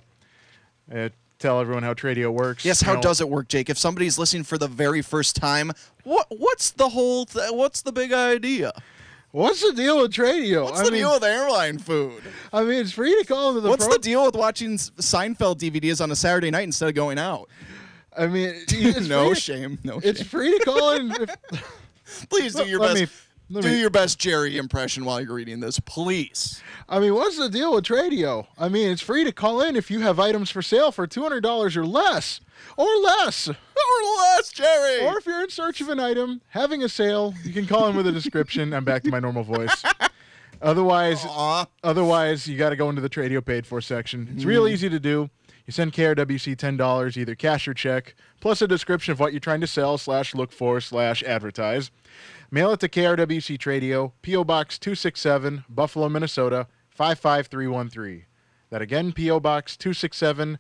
uh, 0.95 1.09
tell 1.39 1.59
everyone 1.61 1.83
how 1.85 1.95
Tradio 1.95 2.31
works. 2.31 2.67
Yes. 2.67 2.83
You 2.83 2.89
How 2.89 2.95
know, 2.97 3.01
does 3.01 3.21
it 3.23 3.29
work, 3.31 3.49
Jake? 3.49 3.71
If 3.71 3.79
somebody's 3.79 4.19
listening 4.19 4.45
for 4.45 4.59
the 4.59 4.69
very 4.69 5.01
first 5.03 5.37
time, 5.37 5.73
what 6.03 6.27
what's 6.29 6.71
the 6.71 6.91
whole? 6.91 7.25
Th- 7.27 7.51
what's 7.53 7.81
the 7.83 7.93
big 7.93 8.13
idea? 8.13 8.73
What's 9.35 9.63
the 9.67 9.73
deal 9.73 10.01
with 10.01 10.13
Tradio? 10.13 10.63
What's 10.67 10.79
I 10.79 10.85
the 10.85 10.91
mean, 10.93 11.01
deal 11.01 11.15
with 11.15 11.25
airline 11.25 11.79
food? 11.79 12.23
I 12.53 12.63
mean, 12.63 12.75
it's 12.79 12.93
free 12.93 13.21
to 13.21 13.27
call 13.27 13.49
into 13.49 13.63
the. 13.63 13.69
What's 13.69 13.85
pro- 13.85 13.95
the 13.95 13.99
deal 13.99 14.25
with 14.25 14.37
watching 14.37 14.77
Seinfeld 14.77 15.59
DVDs 15.59 16.01
on 16.01 16.13
a 16.13 16.15
Saturday 16.15 16.53
night 16.53 16.63
instead 16.63 16.89
of 16.89 16.95
going 16.95 17.19
out? 17.19 17.49
I 18.17 18.29
mean, 18.29 18.51
it's 18.69 19.09
no 19.09 19.31
to- 19.35 19.41
shame. 19.41 19.81
No 19.83 19.99
It's 20.05 20.21
shame. 20.21 20.29
free 20.29 20.57
to 20.57 20.65
call 20.65 20.93
in. 20.93 21.11
If, 21.21 22.29
Please 22.31 22.55
do 22.55 22.65
your 22.65 22.79
let 22.79 22.95
best. 22.95 23.01
me- 23.13 23.19
let 23.51 23.63
do 23.65 23.71
me- 23.71 23.81
your 23.81 23.91
best 23.91 24.21
Jerry 24.21 24.57
impression 24.57 25.05
while 25.05 25.21
you're 25.21 25.35
reading 25.35 25.59
this, 25.59 25.81
please. 25.81 26.63
I 26.89 27.01
mean, 27.01 27.13
what's 27.15 27.37
the 27.37 27.49
deal 27.49 27.75
with 27.75 27.85
Tradio? 27.87 28.47
I 28.57 28.69
mean, 28.69 28.89
it's 28.89 29.03
free 29.03 29.25
to 29.25 29.33
call 29.33 29.61
in 29.63 29.75
if 29.75 29.91
you 29.91 29.99
have 30.01 30.21
items 30.21 30.49
for 30.49 30.63
sale 30.63 30.93
for 30.93 31.09
two 31.09 31.23
hundred 31.25 31.41
dollars 31.41 31.77
or 31.77 31.85
less, 31.85 32.41
or 32.77 32.87
less. 33.03 33.51
Or 33.95 34.17
less, 34.17 34.51
Jerry. 34.51 35.07
Or 35.07 35.19
if 35.19 35.27
you're 35.27 35.43
in 35.43 35.51
search 35.51 35.81
of 35.81 35.89
an 35.89 36.01
item 36.01 36.41
having 36.49 36.83
a 36.83 36.89
sale, 36.89 37.35
you 37.45 37.53
can 37.53 37.67
call 37.67 37.89
in 37.89 37.97
with 37.97 38.07
a 38.07 38.13
description. 38.13 38.73
I'm 38.73 38.85
back 38.85 39.03
to 39.05 39.11
my 39.11 39.21
normal 39.21 39.45
voice. 39.45 39.83
Otherwise, 40.63 41.25
Aw. 41.27 41.67
otherwise 41.83 42.47
you 42.47 42.57
got 42.57 42.71
to 42.71 42.77
go 42.77 42.89
into 42.89 43.03
the 43.03 43.11
Tradio 43.11 43.45
paid 43.45 43.67
for 43.67 43.83
section. 43.83 44.29
It's 44.35 44.47
real 44.47 44.65
mm. 44.65 44.73
easy 44.73 44.89
to 44.89 44.99
do. 44.99 45.29
You 45.67 45.73
send 45.73 45.93
KRWC 45.93 46.57
ten 46.57 46.77
dollars, 46.77 47.19
either 47.19 47.35
cash 47.35 47.69
or 47.69 47.75
check, 47.75 48.15
plus 48.41 48.63
a 48.63 48.69
description 48.69 49.13
of 49.13 49.21
what 49.21 49.33
you're 49.33 49.41
trying 49.41 49.61
to 49.61 49.67
sell 49.67 49.99
slash 49.99 50.35
look 50.35 50.53
for 50.53 50.81
slash 50.81 51.23
advertise. 51.23 51.91
Mail 52.51 52.73
it 52.73 52.81
to 52.81 52.89
KRWC 52.89 53.59
Tradio, 53.59 54.13
PO 54.23 54.45
Box 54.45 54.79
two 54.79 54.95
six 54.95 55.21
seven, 55.21 55.65
Buffalo, 55.69 56.09
Minnesota 56.09 56.67
five 56.89 57.19
five 57.19 57.47
three 57.49 57.67
one 57.67 57.91
three. 57.91 58.25
That 58.71 58.83
again, 58.83 59.13
PO 59.13 59.41
Box 59.41 59.77
two 59.77 59.93
six 59.93 60.17
seven. 60.17 60.59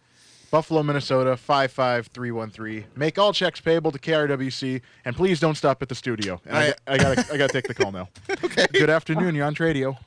Buffalo, 0.55 0.85
Minnesota 0.85 1.37
55313. 1.37 2.85
Make 2.95 3.19
all 3.19 3.33
checks 3.33 3.61
payable 3.61 3.91
to 3.91 3.99
KRWC, 3.99 4.83
and 5.05 5.17
please 5.17 5.41
don't 5.41 5.57
stop 5.57 5.83
at 5.83 5.89
the 5.89 5.97
studio. 5.97 6.41
And 6.47 6.57
I, 6.57 6.75
I 6.87 6.97
gotta, 6.97 7.27
I 7.33 7.37
gotta 7.37 7.53
take 7.53 7.67
the 7.67 7.75
call 7.75 7.91
now. 7.91 8.09
Okay. 8.45 8.65
Good 8.73 8.89
afternoon. 8.89 9.35
You're 9.35 9.47
on 9.47 9.57
Radio. 9.59 9.99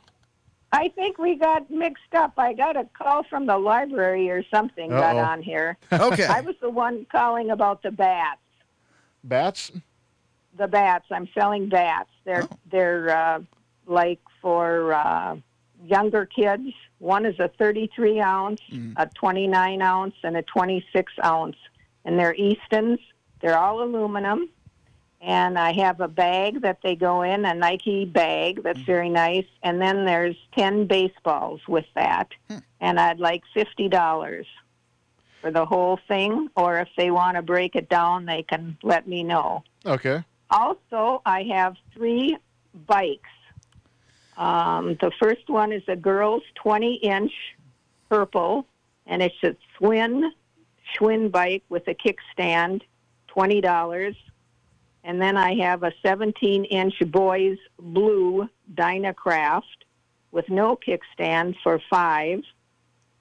I 0.71 0.87
think 0.95 1.17
we 1.17 1.35
got 1.35 1.69
mixed 1.69 2.13
up. 2.15 2.31
I 2.37 2.53
got 2.53 2.77
a 2.77 2.87
call 2.93 3.23
from 3.23 3.45
the 3.45 3.57
library 3.57 4.29
or 4.29 4.41
something 4.49 4.89
got 4.89 5.17
Uh-oh. 5.17 5.25
on 5.25 5.41
here. 5.43 5.77
Okay. 5.91 6.25
I 6.25 6.39
was 6.39 6.55
the 6.61 6.69
one 6.69 7.05
calling 7.11 7.49
about 7.49 7.83
the 7.83 7.91
bats. 7.91 8.39
Bats. 9.25 9.73
The 10.57 10.69
bats. 10.69 11.07
I'm 11.11 11.27
selling 11.37 11.67
bats. 11.67 12.09
They're 12.23 12.43
Oh. 12.49 12.57
they're 12.71 13.09
uh, 13.09 13.39
like 13.85 14.21
for 14.41 14.93
uh, 14.93 15.35
younger 15.87 16.25
kids. 16.25 16.69
One 16.99 17.25
is 17.25 17.39
a 17.39 17.47
33 17.47 18.19
ounce, 18.19 18.61
Mm. 18.71 18.93
a 18.97 19.05
29 19.07 19.81
ounce, 19.81 20.15
and 20.23 20.35
a 20.37 20.41
26 20.43 21.13
ounce, 21.23 21.57
and 22.05 22.17
they're 22.19 22.35
Eastons. 22.35 22.99
They're 23.41 23.57
all 23.57 23.81
aluminum. 23.83 24.49
And 25.19 25.57
I 25.57 25.73
have 25.73 25.99
a 25.99 26.07
bag 26.07 26.61
that 26.61 26.77
they 26.83 26.95
go 26.95 27.23
in, 27.23 27.43
a 27.43 27.53
Nike 27.53 28.05
bag 28.05 28.61
that's 28.61 28.79
very 28.81 29.09
nice. 29.09 29.47
And 29.63 29.81
then 29.81 30.05
there's 30.05 30.35
10 30.55 30.85
baseballs 30.85 31.61
with 31.67 31.85
that. 31.95 32.27
And 32.79 32.99
I'd 32.99 33.19
like 33.19 33.41
$50 33.55 34.45
for 35.41 35.49
the 35.49 35.65
whole 35.65 35.99
thing. 36.07 36.49
Or 36.55 36.77
if 36.79 36.89
they 36.97 37.09
want 37.09 37.35
to 37.35 37.41
break 37.41 37.75
it 37.75 37.89
down, 37.89 38.25
they 38.25 38.43
can 38.43 38.77
let 38.83 39.07
me 39.07 39.23
know. 39.23 39.63
Okay. 39.87 40.23
Also, 40.51 41.23
I 41.25 41.43
have 41.51 41.75
three 41.95 42.37
bikes. 42.85 43.29
Um, 44.37 44.97
the 45.01 45.11
first 45.19 45.49
one 45.49 45.71
is 45.71 45.83
a 45.87 45.95
girl's 45.95 46.43
20 46.55 46.95
inch 46.95 47.31
purple, 48.09 48.65
and 49.05 49.21
it's 49.21 49.35
a 49.43 49.55
Swin 49.77 50.31
Schwinn 50.95 51.31
bike 51.31 51.63
with 51.69 51.87
a 51.87 51.95
kickstand, 51.95 52.81
$20. 53.35 54.15
And 55.03 55.21
then 55.21 55.37
I 55.37 55.55
have 55.55 55.83
a 55.83 55.91
17 56.03 56.65
inch 56.65 56.95
boys 57.07 57.57
blue 57.79 58.49
Dynacraft 58.73 59.61
with 60.31 60.49
no 60.49 60.77
kickstand 60.77 61.55
for 61.63 61.81
five, 61.89 62.41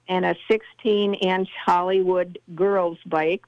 and 0.09 0.25
a 0.25 0.35
16 0.49 1.13
inch 1.15 1.49
Hollywood 1.65 2.39
girls 2.55 2.97
bike 3.05 3.43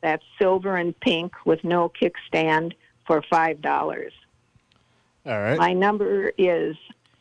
that's 0.00 0.24
silver 0.38 0.76
and 0.76 0.98
pink 1.00 1.32
with 1.44 1.62
no 1.64 1.90
kickstand 1.90 2.72
for 3.06 3.22
five 3.30 3.60
dollars. 3.60 4.12
All 5.26 5.38
right. 5.38 5.58
My 5.58 5.72
number 5.72 6.32
is 6.38 6.76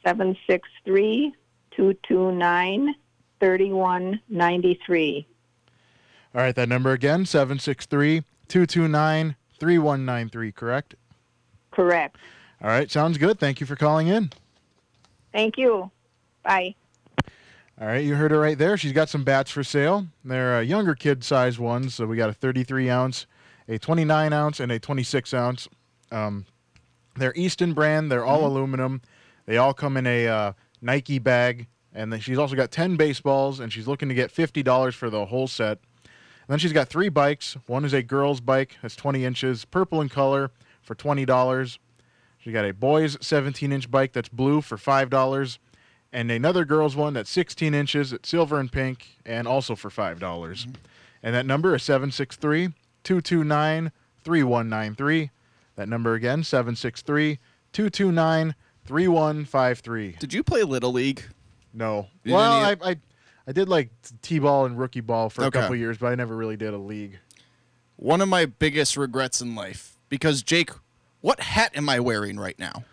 763 0.09 1.35
229 1.69 2.95
3193. 3.39 5.27
All 6.33 6.41
right, 6.41 6.55
that 6.55 6.67
number 6.67 6.93
again, 6.93 7.27
763 7.27 8.23
229 8.47 9.35
3193, 9.59 10.51
correct? 10.51 10.95
Correct. 11.69 12.15
All 12.59 12.69
right, 12.69 12.89
sounds 12.89 13.19
good. 13.19 13.39
Thank 13.39 13.59
you 13.59 13.67
for 13.67 13.75
calling 13.75 14.07
in. 14.07 14.31
Thank 15.31 15.59
you. 15.59 15.91
Bye. 16.43 16.73
All 17.79 17.87
right, 17.87 18.03
you 18.03 18.15
heard 18.15 18.31
her 18.31 18.39
right 18.39 18.57
there. 18.57 18.77
She's 18.77 18.93
got 18.93 19.09
some 19.09 19.23
bats 19.23 19.51
for 19.51 19.63
sale. 19.63 20.07
They're 20.25 20.57
uh, 20.57 20.61
younger 20.61 20.95
kid 20.95 21.23
size 21.23 21.59
ones. 21.59 21.93
So 21.93 22.07
we 22.07 22.17
got 22.17 22.31
a 22.31 22.33
33 22.33 22.89
ounce, 22.89 23.27
a 23.67 23.77
29 23.77 24.33
ounce, 24.33 24.59
and 24.59 24.71
a 24.71 24.79
26 24.79 25.35
ounce. 25.35 25.67
Um, 26.11 26.47
they're 27.15 27.33
Easton 27.35 27.73
brand. 27.73 28.11
They're 28.11 28.25
all 28.25 28.47
aluminum. 28.47 29.03
They 29.49 29.57
all 29.57 29.73
come 29.73 29.97
in 29.97 30.05
a 30.05 30.27
uh, 30.27 30.53
Nike 30.79 31.17
bag. 31.17 31.65
And 31.91 32.13
then 32.13 32.19
she's 32.19 32.37
also 32.37 32.55
got 32.55 32.69
10 32.69 32.97
baseballs, 32.97 33.59
and 33.59 33.73
she's 33.73 33.87
looking 33.87 34.07
to 34.09 34.13
get 34.13 34.31
$50 34.31 34.93
for 34.93 35.09
the 35.09 35.25
whole 35.25 35.47
set. 35.47 35.79
And 36.03 36.47
then 36.47 36.59
she's 36.59 36.71
got 36.71 36.87
three 36.87 37.09
bikes. 37.09 37.57
One 37.65 37.83
is 37.83 37.91
a 37.91 38.03
girl's 38.03 38.41
bike 38.41 38.77
that's 38.83 38.95
20 38.95 39.25
inches, 39.25 39.65
purple 39.65 40.01
in 40.01 40.09
color 40.09 40.51
for 40.83 40.93
$20. 40.93 41.79
She 42.37 42.51
got 42.51 42.63
a 42.63 42.75
boys 42.75 43.17
17 43.21 43.71
inch 43.71 43.89
bike 43.89 44.13
that's 44.13 44.29
blue 44.29 44.61
for 44.61 44.77
$5 44.77 45.57
and 46.11 46.31
another 46.31 46.63
girl's 46.63 46.95
one 46.95 47.13
that's 47.13 47.29
16 47.29 47.73
inches, 47.73 48.13
it's 48.13 48.29
silver 48.29 48.59
and 48.59 48.71
pink, 48.71 49.17
and 49.25 49.47
also 49.47 49.75
for 49.75 49.89
$5. 49.89 50.19
dollars 50.19 50.67
And 51.21 51.35
that 51.35 51.45
number 51.45 51.75
is 51.75 51.83
763 51.83 52.69
229 53.03 53.91
3193. 54.23 55.31
That 55.75 55.89
number 55.89 56.13
again, 56.13 56.43
763 56.43 57.39
229 57.73 58.55
3153. 58.89 60.15
Did 60.19 60.33
you 60.33 60.43
play 60.43 60.63
Little 60.63 60.91
League? 60.91 61.23
No. 61.75 62.07
You 62.23 62.33
Well, 62.33 62.51
I, 62.51 62.75
I, 62.83 62.95
I 63.45 63.51
did 63.51 63.69
like 63.69 63.91
T 64.23 64.39
ball 64.39 64.65
and 64.65 64.79
rookie 64.79 64.99
ball 64.99 65.29
for 65.29 65.45
a 65.45 65.51
couple 65.51 65.75
years, 65.75 65.99
but 65.99 66.07
I 66.07 66.15
never 66.15 66.35
really 66.35 66.57
did 66.57 66.73
a 66.73 66.77
league. 66.79 67.19
One 67.97 68.19
of 68.19 68.27
my 68.27 68.47
biggest 68.47 68.97
regrets 68.97 69.41
in 69.41 69.53
life. 69.53 69.95
Because, 70.09 70.41
Jake, 70.41 70.71
what 71.21 71.39
hat 71.39 71.71
am 71.75 71.87
I 71.87 71.99
wearing 71.99 72.39
right 72.39 72.57
now? 72.57 72.83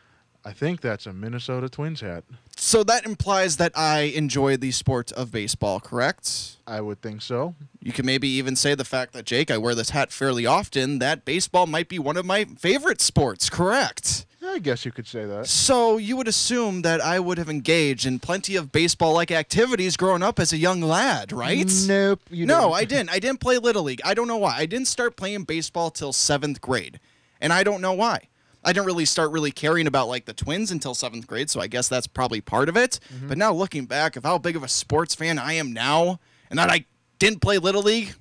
I 0.46 0.52
think 0.52 0.80
that's 0.80 1.06
a 1.06 1.12
Minnesota 1.12 1.68
Twins 1.68 2.02
hat. 2.02 2.22
So 2.56 2.84
that 2.84 3.04
implies 3.04 3.56
that 3.56 3.72
I 3.76 4.02
enjoy 4.02 4.56
the 4.56 4.70
sport 4.70 5.10
of 5.10 5.32
baseball, 5.32 5.80
correct? 5.80 6.56
I 6.68 6.80
would 6.80 7.02
think 7.02 7.20
so. 7.20 7.56
You 7.82 7.92
can 7.92 8.06
maybe 8.06 8.28
even 8.28 8.54
say 8.54 8.76
the 8.76 8.84
fact 8.84 9.12
that, 9.14 9.24
Jake, 9.24 9.50
I 9.50 9.58
wear 9.58 9.74
this 9.74 9.90
hat 9.90 10.12
fairly 10.12 10.46
often, 10.46 11.00
that 11.00 11.24
baseball 11.24 11.66
might 11.66 11.88
be 11.88 11.98
one 11.98 12.16
of 12.16 12.24
my 12.24 12.44
favorite 12.44 13.00
sports, 13.00 13.50
correct? 13.50 14.24
I 14.40 14.60
guess 14.60 14.84
you 14.84 14.92
could 14.92 15.08
say 15.08 15.24
that. 15.24 15.48
So 15.48 15.96
you 15.96 16.16
would 16.16 16.28
assume 16.28 16.82
that 16.82 17.00
I 17.00 17.18
would 17.18 17.38
have 17.38 17.50
engaged 17.50 18.06
in 18.06 18.20
plenty 18.20 18.54
of 18.54 18.70
baseball-like 18.70 19.32
activities 19.32 19.96
growing 19.96 20.22
up 20.22 20.38
as 20.38 20.52
a 20.52 20.56
young 20.56 20.80
lad, 20.80 21.32
right? 21.32 21.68
Nope. 21.88 22.20
You 22.30 22.46
no. 22.46 22.72
I 22.72 22.84
didn't. 22.84 23.10
I 23.10 23.18
didn't 23.18 23.40
play 23.40 23.58
little 23.58 23.82
league. 23.82 24.00
I 24.04 24.14
don't 24.14 24.28
know 24.28 24.36
why. 24.36 24.58
I 24.58 24.66
didn't 24.66 24.86
start 24.86 25.16
playing 25.16 25.42
baseball 25.42 25.90
till 25.90 26.12
seventh 26.12 26.60
grade, 26.60 27.00
and 27.40 27.52
I 27.52 27.64
don't 27.64 27.80
know 27.80 27.94
why. 27.94 28.28
I 28.66 28.72
didn't 28.72 28.86
really 28.86 29.04
start 29.04 29.30
really 29.30 29.52
caring 29.52 29.86
about 29.86 30.08
like 30.08 30.24
the 30.24 30.32
Twins 30.34 30.72
until 30.72 30.92
seventh 30.92 31.26
grade, 31.28 31.48
so 31.48 31.60
I 31.60 31.68
guess 31.68 31.88
that's 31.88 32.06
probably 32.08 32.40
part 32.40 32.68
of 32.68 32.76
it. 32.76 32.98
Mm-hmm. 33.14 33.28
But 33.28 33.38
now 33.38 33.52
looking 33.52 33.86
back 33.86 34.16
of 34.16 34.24
how 34.24 34.38
big 34.38 34.56
of 34.56 34.64
a 34.64 34.68
sports 34.68 35.14
fan 35.14 35.38
I 35.38 35.52
am 35.52 35.72
now, 35.72 36.18
and 36.50 36.58
that 36.58 36.68
I 36.68 36.84
didn't 37.20 37.40
play 37.40 37.58
little 37.58 37.82
league, 37.82 38.14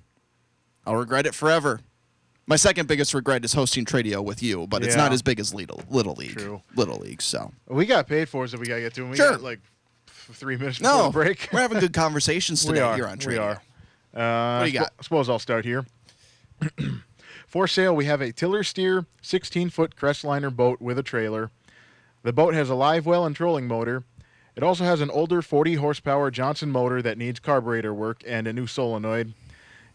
I'll 0.86 0.96
regret 0.96 1.25
it 1.25 1.34
forever. 1.34 1.82
My 2.48 2.58
second 2.58 2.88
biggest 2.88 3.16
regret 3.16 3.44
is 3.44 3.54
hosting 3.54 3.86
Tradio 3.86 4.24
with 4.24 4.44
you, 4.44 4.68
but 4.68 4.84
it's 4.84 4.96
not 4.96 5.12
as 5.12 5.24
big 5.24 5.40
as 5.40 5.52
little 5.52 5.82
little 5.90 6.14
league. 6.14 6.38
True. 6.38 6.62
Little 6.75 7.00
league. 7.00 7.24
So 7.24 7.52
We 7.68 7.88
got 7.88 8.06
paid 8.08 8.30
for 8.30 8.46
it, 8.46 8.50
so 8.50 8.60
we 8.60 8.68
got 8.68 8.75
to 8.75 8.82
get 8.82 8.94
to 8.94 9.06
it. 9.06 9.10
We 9.10 9.18
Sure. 9.18 9.32
got 9.32 9.42
like 9.42 9.62
three 10.06 10.56
minutes 10.58 10.78
before 10.78 10.96
no, 10.96 11.04
the 11.06 11.10
break. 11.12 11.50
we're 11.52 11.62
having 11.62 11.80
good 11.80 11.94
conversations 11.94 12.62
today 12.66 12.74
we 12.74 12.80
are. 12.82 12.96
here 12.96 13.08
on 13.08 13.18
Tradio. 13.18 13.28
we 13.30 13.38
are. 13.40 13.62
Uh, 14.14 14.60
What 14.60 14.66
do 14.66 14.72
you 14.72 14.80
got? 14.80 14.94
suppose 15.02 15.28
I'll 15.28 15.40
start 15.40 15.66
here. 15.66 15.86
For 17.56 17.70
sale, 17.70 17.96
we 17.96 18.04
have 18.04 18.20
a 18.20 18.34
tiller 18.34 18.64
steer 18.64 19.06
16 19.22 19.70
foot 19.70 19.96
Crestliner 19.96 20.54
boat 20.54 20.82
with 20.82 21.00
a 21.00 21.04
trailer. 21.04 21.52
The 22.22 22.34
boat 22.34 22.54
has 22.54 22.70
a 22.70 22.76
live 22.76 23.06
well 23.06 23.26
and 23.26 23.34
trolling 23.34 23.66
motor. 23.66 24.04
It 24.58 24.64
also 24.64 24.84
has 24.84 25.00
an 25.00 25.10
older 25.10 25.42
40 25.42 25.76
horsepower 25.76 26.32
Johnson 26.32 26.70
motor 26.70 27.02
that 27.02 27.18
needs 27.18 27.40
carburetor 27.40 27.94
work 27.94 28.22
and 28.28 28.46
a 28.46 28.52
new 28.52 28.68
solenoid. 28.68 29.34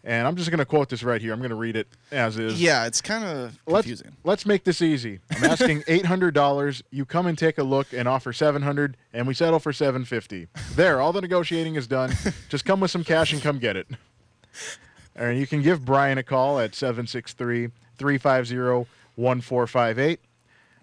And 0.03 0.27
I'm 0.27 0.37
just 0.37 0.49
going 0.49 0.57
to 0.57 0.65
quote 0.65 0.89
this 0.89 1.03
right 1.03 1.21
here. 1.21 1.33
I'm 1.33 1.37
going 1.37 1.51
to 1.51 1.55
read 1.55 1.75
it 1.75 1.87
as 2.11 2.39
is. 2.39 2.59
Yeah, 2.59 2.87
it's 2.87 2.99
kind 2.99 3.23
of 3.23 3.59
Let's, 3.67 3.85
confusing. 3.85 4.17
let's 4.23 4.47
make 4.47 4.63
this 4.63 4.81
easy. 4.81 5.19
I'm 5.29 5.43
asking 5.43 5.81
$800. 5.87 6.81
You 6.89 7.05
come 7.05 7.27
and 7.27 7.37
take 7.37 7.59
a 7.59 7.63
look 7.63 7.93
and 7.93 8.07
offer 8.07 8.33
700 8.33 8.97
and 9.13 9.27
we 9.27 9.35
settle 9.35 9.59
for 9.59 9.71
750. 9.71 10.47
There, 10.73 10.99
all 10.99 11.13
the 11.13 11.21
negotiating 11.21 11.75
is 11.75 11.85
done. 11.85 12.11
Just 12.49 12.65
come 12.65 12.79
with 12.79 12.89
some 12.89 13.03
cash 13.03 13.31
and 13.33 13.39
come 13.39 13.59
get 13.59 13.77
it. 13.77 13.85
And 15.15 15.37
you 15.37 15.45
can 15.47 15.61
give 15.61 15.83
Brian 15.85 16.17
a 16.17 16.23
call 16.23 16.59
at 16.59 16.73
763 16.75 17.69
350 17.97 18.89
1458. 19.15 20.19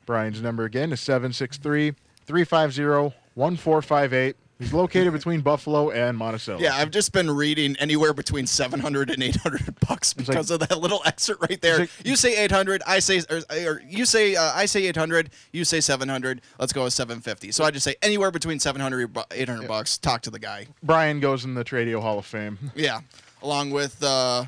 Brian's 0.06 0.40
number 0.42 0.64
again 0.64 0.92
is 0.92 1.00
763 1.00 1.94
350 2.26 3.14
1458. 3.34 4.36
He's 4.58 4.72
located 4.72 5.12
between 5.18 5.40
Buffalo 5.40 5.90
and 5.90 6.16
Monticello. 6.18 6.58
Yeah, 6.58 6.74
I've 6.74 6.90
just 6.90 7.12
been 7.12 7.30
reading 7.30 7.76
anywhere 7.78 8.12
between 8.12 8.46
700 8.46 9.08
and 9.10 9.22
800 9.22 9.78
bucks 9.88 10.16
like- 10.16 10.26
because 10.26 10.50
of 10.50 10.60
that 10.60 10.78
little 10.78 11.00
excerpt 11.06 11.42
right 11.48 11.60
there. 11.60 11.78
like- 11.80 11.90
you 12.04 12.16
say 12.16 12.36
800, 12.44 12.82
I 12.86 12.98
say 12.98 13.22
or, 13.30 13.40
or 13.66 13.82
you 13.88 14.04
say 14.04 14.34
uh, 14.34 14.52
I 14.54 14.66
say 14.66 14.86
800, 14.88 15.30
you 15.52 15.64
say 15.64 15.80
700. 15.80 16.40
Let's 16.58 16.72
go 16.72 16.84
with 16.84 16.92
750. 16.92 17.52
So 17.52 17.64
I 17.64 17.70
just 17.70 17.84
say 17.84 17.94
anywhere 18.02 18.30
between 18.32 18.58
700 18.58 19.00
and 19.04 19.12
bu- 19.12 19.20
800 19.30 19.68
bucks. 19.68 19.96
Talk 19.96 20.22
to 20.22 20.30
the 20.30 20.40
guy. 20.40 20.66
Brian 20.82 21.20
goes 21.20 21.44
in 21.44 21.54
the 21.54 21.64
Tradio 21.64 22.00
Hall 22.02 22.18
of 22.18 22.26
Fame. 22.26 22.58
Yeah, 22.74 23.00
along 23.42 23.70
with 23.70 24.02
uh, 24.02 24.44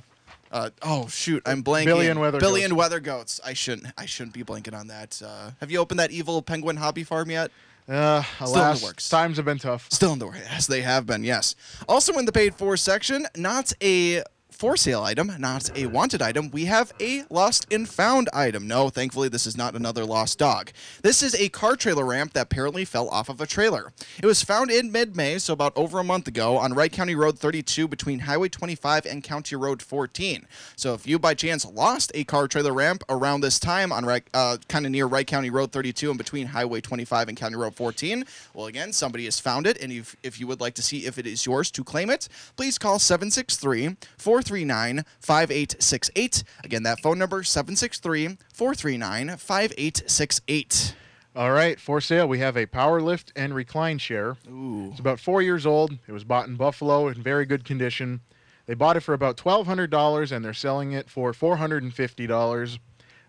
uh, 0.50 0.70
oh 0.82 1.06
shoot, 1.09 1.42
I'm 1.47 1.62
blanking. 1.62 1.87
Billy 1.87 2.09
and 2.09 2.20
Weather 2.20 2.40
Billy 2.40 2.61
Goats. 2.62 2.73
Weather 2.73 3.00
Goats. 3.00 3.40
I 3.44 3.52
shouldn't 3.52 3.92
I 3.97 4.06
shouldn't 4.06 4.35
be 4.35 4.42
blanking 4.42 4.78
on 4.78 4.88
that. 4.88 5.20
Uh, 5.25 5.52
have 5.61 5.70
you 5.70 5.78
opened 5.78 6.00
that 6.00 6.11
evil 6.11 6.42
penguin 6.42 6.76
hobby 6.76 7.04
farm 7.04 7.30
yet? 7.30 7.50
Uh, 7.88 8.23
the 8.38 8.44
alas, 8.44 8.82
works. 8.82 9.09
times 9.09 9.37
have 9.37 9.47
been 9.47 9.59
tough. 9.59 9.88
Still 9.90 10.12
in 10.12 10.18
the 10.18 10.26
works. 10.26 10.38
Yes, 10.38 10.66
they 10.66 10.82
have 10.82 11.06
been. 11.06 11.25
Yes. 11.25 11.56
Also 11.88 12.16
in 12.18 12.25
the 12.25 12.32
paid 12.32 12.54
for 12.54 12.76
section, 12.76 13.26
not 13.37 13.73
a 13.82 14.23
for 14.50 14.76
sale 14.76 15.02
item, 15.02 15.33
not 15.38 15.71
a 15.76 15.87
wanted 15.87 16.21
item. 16.23 16.50
We 16.50 16.66
have 16.66 16.92
a 17.00 17.25
lost 17.30 17.66
and 17.71 17.88
found 17.88 18.28
item. 18.33 18.66
No, 18.66 18.90
thankfully, 18.90 19.28
this 19.28 19.47
is 19.47 19.57
not 19.57 19.75
another 19.75 20.04
lost 20.04 20.38
dog. 20.38 20.71
This 21.02 21.23
is 21.23 21.35
a 21.35 21.49
car 21.49 21.76
trailer 21.76 22.04
ramp 22.04 22.33
that 22.35 22.42
apparently 22.42 22.85
fell 22.85 23.09
off 23.09 23.28
of 23.28 23.40
a 23.40 23.47
trailer. 23.47 23.92
It 24.23 24.26
was 24.26 24.42
found 24.42 24.71
in 24.71 24.92
mid 24.92 25.16
May, 25.16 25.38
so 25.38 25.52
about 25.52 25.73
over 25.76 25.99
a 25.99 26.04
month 26.04 26.28
ago, 26.28 26.57
on 26.57 26.75
Wright 26.75 26.92
County 26.92 27.14
Road 27.14 27.38
32 27.38 27.88
between 27.88 28.21
Highway 28.21 28.49
25 28.49 29.07
and 29.07 29.23
County 29.23 29.57
Road 29.57 29.83
14. 29.83 30.47
So 30.76 30.95
if 30.95 31.07
you 31.07 31.19
by 31.19 31.35
chance 31.35 31.64
lost 31.64 32.12
a 32.14 32.25
car 32.25 32.49
trailer 32.49 32.73
ramp 32.73 33.02
around 33.09 33.40
this 33.40 33.59
time 33.59 33.92
on 33.92 34.04
Wright- 34.04 34.28
uh, 34.35 34.59
kind 34.69 34.85
of 34.87 34.92
near 34.92 35.07
Wright 35.07 35.26
County 35.26 35.50
Road 35.50 35.73
32 35.73 36.11
and 36.11 36.19
between 36.19 36.49
Highway 36.49 36.80
25 36.80 37.28
and 37.28 37.37
County 37.37 37.57
Road 37.57 37.75
14, 37.75 38.25
well, 38.54 38.66
again, 38.66 38.92
somebody 38.92 39.25
has 39.25 39.40
found 39.40 39.66
it, 39.66 39.80
and 39.80 39.92
if, 39.92 40.16
if 40.23 40.38
you 40.40 40.47
would 40.47 40.61
like 40.61 40.75
to 40.75 40.83
see 40.83 41.07
if 41.07 41.19
it 41.19 41.26
is 41.26 41.47
yours 41.47 41.71
to 41.71 41.85
claim 41.85 42.11
it, 42.11 42.28
please 42.57 42.78
call 42.78 42.99
763 42.99 43.97
439 44.40 45.04
5868. 45.20 46.44
Again, 46.64 46.82
that 46.85 47.00
phone 47.00 47.18
number 47.18 47.42
763 47.42 48.38
439 48.54 49.37
5868. 49.37 50.94
All 51.37 51.52
right, 51.52 51.78
for 51.78 52.00
sale, 52.00 52.26
we 52.26 52.38
have 52.38 52.56
a 52.56 52.64
power 52.64 53.02
lift 53.02 53.32
and 53.37 53.54
recline 53.54 53.99
chair. 53.99 54.38
Ooh. 54.49 54.88
It's 54.90 54.99
about 54.99 55.20
four 55.20 55.42
years 55.42 55.66
old. 55.66 55.92
It 56.09 56.12
was 56.12 56.25
bought 56.25 56.49
in 56.49 56.56
Buffalo 56.56 57.09
in 57.09 57.23
very 57.23 57.44
good 57.44 57.64
condition. 57.64 58.20
They 58.64 58.73
bought 58.73 58.97
it 58.97 59.00
for 59.00 59.12
about 59.12 59.37
$1,200 59.37 60.32
and 60.32 60.42
they're 60.42 60.54
selling 60.54 60.92
it 60.92 61.11
for 61.11 61.32
$450. 61.32 62.78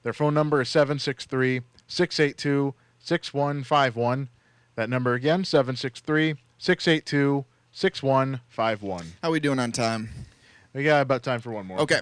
Their 0.03 0.13
phone 0.13 0.33
number 0.33 0.61
is 0.61 0.69
763 0.69 1.61
682 1.87 2.73
6151. 2.99 4.29
That 4.75 4.89
number 4.89 5.13
again, 5.13 5.43
763 5.43 6.35
682 6.57 7.43
6151. 7.73 9.05
How 9.21 9.27
are 9.27 9.31
we 9.31 9.41
doing 9.41 9.59
on 9.59 9.73
time? 9.73 10.09
We 10.73 10.83
got 10.85 11.01
about 11.01 11.21
time 11.21 11.41
for 11.41 11.51
one 11.51 11.65
more. 11.65 11.79
Okay. 11.79 11.99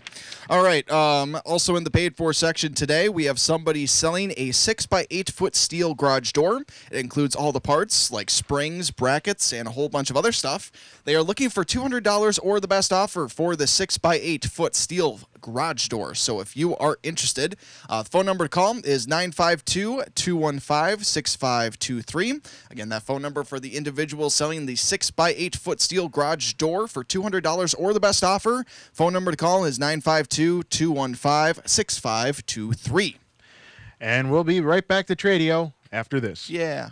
All 0.47 0.63
right. 0.63 0.89
Um, 0.91 1.39
also 1.43 1.75
in 1.75 1.83
the 1.83 1.89
paid 1.89 2.15
for 2.15 2.33
section 2.33 2.73
today, 2.73 3.09
we 3.09 3.25
have 3.25 3.39
somebody 3.39 3.87
selling 3.87 4.31
a 4.37 4.51
six 4.51 4.85
by 4.85 5.07
eight 5.09 5.31
foot 5.31 5.55
steel 5.55 5.95
garage 5.95 6.31
door. 6.33 6.61
It 6.91 6.99
includes 6.99 7.35
all 7.35 7.51
the 7.51 7.59
parts 7.59 8.11
like 8.11 8.29
springs, 8.29 8.91
brackets, 8.91 9.51
and 9.51 9.67
a 9.67 9.71
whole 9.71 9.89
bunch 9.89 10.11
of 10.11 10.17
other 10.17 10.31
stuff. 10.31 10.71
They 11.03 11.15
are 11.15 11.23
looking 11.23 11.49
for 11.49 11.63
two 11.63 11.81
hundred 11.81 12.03
dollars 12.03 12.37
or 12.37 12.59
the 12.59 12.67
best 12.67 12.93
offer 12.93 13.27
for 13.27 13.55
the 13.55 13.65
six 13.65 13.97
by 13.97 14.19
eight 14.21 14.45
foot 14.45 14.75
steel 14.75 15.21
garage 15.41 15.87
door. 15.87 16.15
So 16.15 16.39
if 16.39 16.55
you 16.55 16.75
are 16.77 16.99
interested, 17.03 17.55
uh, 17.89 18.03
phone 18.03 18.25
number 18.25 18.45
to 18.45 18.49
call 18.49 18.77
is 18.83 19.07
952 19.07 20.03
215 20.15 21.03
6523. 21.03 22.41
Again, 22.71 22.89
that 22.89 23.03
phone 23.03 23.21
number 23.21 23.43
for 23.43 23.59
the 23.59 23.75
individual 23.75 24.29
selling 24.29 24.65
the 24.65 24.75
6 24.75 25.11
by 25.11 25.33
8 25.35 25.55
foot 25.55 25.81
steel 25.81 26.09
garage 26.09 26.53
door 26.53 26.87
for 26.87 27.03
$200 27.03 27.75
or 27.77 27.93
the 27.93 27.99
best 27.99 28.23
offer. 28.23 28.65
Phone 28.93 29.13
number 29.13 29.31
to 29.31 29.37
call 29.37 29.65
is 29.65 29.79
952 29.79 30.63
215 30.63 31.63
6523. 31.65 33.17
And 33.99 34.31
we'll 34.31 34.43
be 34.43 34.61
right 34.61 34.87
back 34.87 35.07
to 35.07 35.15
Tradio 35.15 35.73
after 35.91 36.19
this. 36.19 36.49
Yeah. 36.49 36.91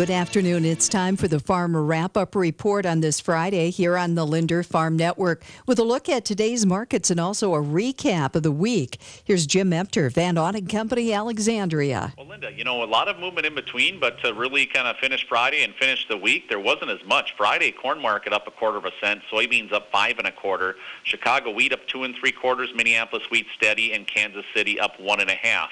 Good 0.00 0.10
afternoon. 0.10 0.64
It's 0.64 0.88
time 0.88 1.14
for 1.14 1.28
the 1.28 1.38
Farmer 1.38 1.82
Wrap 1.82 2.16
Up 2.16 2.34
Report 2.34 2.86
on 2.86 3.02
this 3.02 3.20
Friday 3.20 3.68
here 3.68 3.98
on 3.98 4.14
the 4.14 4.24
Linder 4.24 4.62
Farm 4.62 4.96
Network 4.96 5.42
with 5.66 5.78
a 5.78 5.84
look 5.84 6.08
at 6.08 6.24
today's 6.24 6.64
markets 6.64 7.10
and 7.10 7.20
also 7.20 7.54
a 7.54 7.58
recap 7.58 8.34
of 8.34 8.42
the 8.42 8.50
week. 8.50 8.96
Here's 9.24 9.46
Jim 9.46 9.74
Empter, 9.74 10.08
Van 10.08 10.38
Auning 10.38 10.68
Company, 10.68 11.12
Alexandria. 11.12 12.14
Well, 12.16 12.28
Linda, 12.28 12.50
you 12.50 12.64
know, 12.64 12.82
a 12.82 12.86
lot 12.86 13.08
of 13.08 13.18
movement 13.18 13.46
in 13.46 13.54
between, 13.54 14.00
but 14.00 14.18
to 14.20 14.32
really 14.32 14.64
kind 14.64 14.88
of 14.88 14.96
finish 14.96 15.28
Friday 15.28 15.64
and 15.64 15.74
finish 15.74 16.08
the 16.08 16.16
week, 16.16 16.48
there 16.48 16.60
wasn't 16.60 16.90
as 16.90 17.04
much. 17.06 17.34
Friday, 17.36 17.70
corn 17.70 18.00
market 18.00 18.32
up 18.32 18.46
a 18.46 18.50
quarter 18.50 18.78
of 18.78 18.86
a 18.86 18.92
cent, 19.02 19.20
soybeans 19.30 19.70
up 19.70 19.92
five 19.92 20.16
and 20.16 20.26
a 20.26 20.32
quarter, 20.32 20.76
Chicago 21.04 21.50
wheat 21.50 21.74
up 21.74 21.86
two 21.88 22.04
and 22.04 22.16
three 22.16 22.32
quarters, 22.32 22.70
Minneapolis 22.74 23.24
wheat 23.30 23.48
steady, 23.54 23.92
and 23.92 24.06
Kansas 24.06 24.46
City 24.54 24.80
up 24.80 24.98
one 24.98 25.20
and 25.20 25.28
a 25.28 25.34
half. 25.34 25.68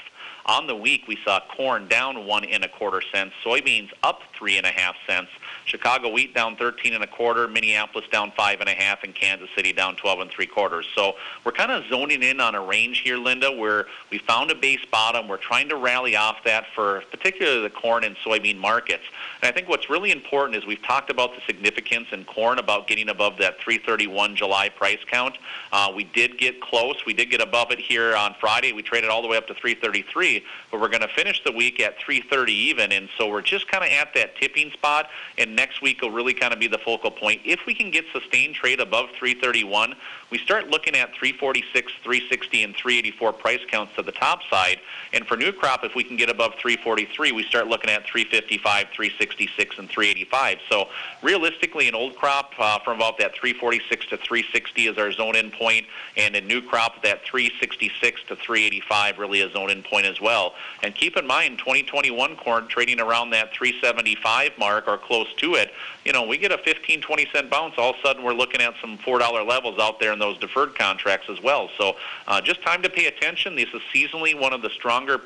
On 0.48 0.66
the 0.66 0.74
week, 0.74 1.06
we 1.06 1.18
saw 1.26 1.40
corn 1.54 1.88
down 1.88 2.24
one 2.24 2.42
and 2.46 2.64
a 2.64 2.68
quarter 2.68 3.02
cents, 3.12 3.34
soybeans 3.44 3.90
up 4.02 4.20
three 4.34 4.56
and 4.56 4.64
a 4.64 4.70
half 4.70 4.96
cents, 5.06 5.28
Chicago 5.68 6.08
wheat 6.08 6.34
down 6.34 6.56
13 6.56 6.94
and 6.94 7.04
a 7.04 7.06
quarter, 7.06 7.46
Minneapolis 7.46 8.06
down 8.10 8.32
five 8.37 8.60
and 8.60 8.68
a 8.68 8.72
half, 8.72 9.04
and 9.04 9.14
Kansas 9.14 9.48
City 9.54 9.72
down 9.72 9.96
12 9.96 10.20
and 10.20 10.30
three 10.30 10.46
quarters. 10.46 10.87
So 10.94 11.14
we're 11.44 11.52
kind 11.52 11.70
of 11.70 11.84
zoning 11.88 12.22
in 12.22 12.40
on 12.40 12.54
a 12.54 12.62
range 12.62 13.00
here, 13.00 13.18
Linda, 13.18 13.52
where 13.52 13.87
we 14.10 14.18
found 14.18 14.50
a 14.50 14.54
base 14.54 14.84
bottom. 14.90 15.28
We're 15.28 15.37
trying 15.37 15.68
to 15.68 15.76
rally 15.76 16.16
off 16.16 16.38
that 16.44 16.64
for 16.75 17.02
particularly 17.10 17.62
the 17.62 17.70
corn 17.70 18.04
and 18.04 18.16
soybean 18.16 18.58
markets. 18.58 19.04
And 19.42 19.48
I 19.48 19.52
think 19.52 19.68
what's 19.68 19.90
really 19.90 20.10
important 20.10 20.56
is 20.56 20.66
we've 20.66 20.82
talked 20.82 21.10
about 21.10 21.34
the 21.34 21.40
significance 21.46 22.08
in 22.12 22.25
corn 22.25 22.58
about 22.58 22.87
getting 22.87 23.10
above 23.10 23.37
that 23.38 23.60
331 23.60 24.37
July 24.37 24.70
price 24.70 24.98
count. 25.06 25.37
Uh, 25.70 25.92
we 25.94 26.04
did 26.04 26.38
get 26.38 26.60
close. 26.60 27.04
We 27.06 27.12
did 27.12 27.30
get 27.30 27.42
above 27.42 27.70
it 27.70 27.78
here 27.78 28.16
on 28.16 28.34
Friday. 28.40 28.72
We 28.72 28.82
traded 28.82 29.10
all 29.10 29.20
the 29.20 29.28
way 29.28 29.37
up 29.37 29.46
to 29.48 29.54
333, 29.54 30.42
but 30.70 30.80
we're 30.80 30.88
going 30.88 31.02
to 31.02 31.08
finish 31.08 31.42
the 31.44 31.52
week 31.52 31.80
at 31.80 31.98
330 31.98 32.52
even. 32.52 32.92
And 32.92 33.08
so 33.16 33.28
we're 33.30 33.42
just 33.42 33.68
kind 33.68 33.84
of 33.84 33.90
at 33.90 34.14
that 34.14 34.37
tipping 34.37 34.70
spot. 34.70 35.08
And 35.37 35.56
next 35.56 35.82
week 35.82 36.02
will 36.02 36.10
really 36.10 36.34
kind 36.34 36.52
of 36.52 36.60
be 36.60 36.66
the 36.66 36.78
focal 36.78 37.10
point. 37.10 37.40
If 37.44 37.60
we 37.66 37.75
can 37.75 37.90
get 37.90 38.04
sustained 38.12 38.54
trade 38.54 38.80
above 38.80 39.08
331, 39.18 39.94
we 40.30 40.38
start 40.38 40.68
looking 40.68 40.94
at 40.94 41.14
346, 41.14 41.92
360, 42.02 42.62
and 42.64 42.76
384 42.76 43.32
price 43.32 43.60
counts 43.68 43.94
to 43.96 44.02
the 44.02 44.12
top 44.12 44.40
side. 44.50 44.78
And 45.12 45.26
for 45.26 45.37
new 45.37 45.52
crop, 45.52 45.84
if 45.84 45.94
we 45.94 46.04
can 46.04 46.16
get 46.16 46.28
above 46.28 46.54
343, 46.60 47.32
we 47.32 47.42
start 47.44 47.66
looking 47.66 47.90
at 47.90 48.06
355, 48.06 48.88
366, 48.94 49.78
and 49.78 49.88
385. 49.88 50.58
So 50.68 50.88
realistically, 51.22 51.88
an 51.88 51.94
old 51.94 52.16
crop, 52.16 52.52
uh, 52.58 52.78
from 52.80 52.96
about 52.96 53.18
that 53.18 53.34
346 53.37 54.06
to 54.06 54.16
360 54.18 54.87
is 54.87 54.98
our 54.98 55.12
zone 55.12 55.37
in 55.37 55.50
point, 55.50 55.87
and 56.16 56.37
a 56.37 56.40
new 56.42 56.60
crop, 56.60 57.02
that 57.04 57.25
366 57.25 58.20
to 58.28 58.37
385 58.37 59.18
really 59.18 59.40
is 59.40 59.52
zone 59.52 59.70
in 59.70 59.82
point 59.82 60.04
as 60.04 60.20
well. 60.20 60.54
And 60.82 60.94
keep 60.94 61.16
in 61.16 61.26
mind, 61.26 61.58
2021 61.58 62.36
corn 62.36 62.68
trading 62.68 63.00
around 63.00 63.30
that 63.30 63.52
375 63.52 64.52
mark 64.59 64.88
or 64.88 64.98
close 64.98 65.33
to 65.38 65.54
it. 65.54 65.72
You 66.04 66.12
know, 66.12 66.24
we 66.24 66.38
get 66.38 66.52
a 66.52 66.59
15, 66.59 67.00
20 67.00 67.26
cent 67.33 67.50
bounce, 67.50 67.74
all 67.78 67.90
of 67.90 67.96
a 67.96 68.06
sudden 68.06 68.22
we're 68.24 68.35
looking 68.35 68.61
at 68.61 68.74
some 68.80 68.98
$4 68.98 69.46
levels 69.46 69.78
out 69.78 70.00
there 70.00 70.12
in 70.12 70.18
those 70.18 70.38
deferred 70.38 70.74
contracts 70.74 71.28
as 71.30 71.40
well. 71.42 71.68
So 71.78 71.96
uh, 72.26 72.40
just 72.40 72.62
time 72.62 72.83
to 72.83 72.90
pay 72.90 73.06
attention. 73.06 73.56
This 73.56 73.68
is 73.74 73.83
seasonally 73.94 74.38
one 74.38 74.52
of 74.52 74.62
the 74.62 74.70
stronger 74.70 75.22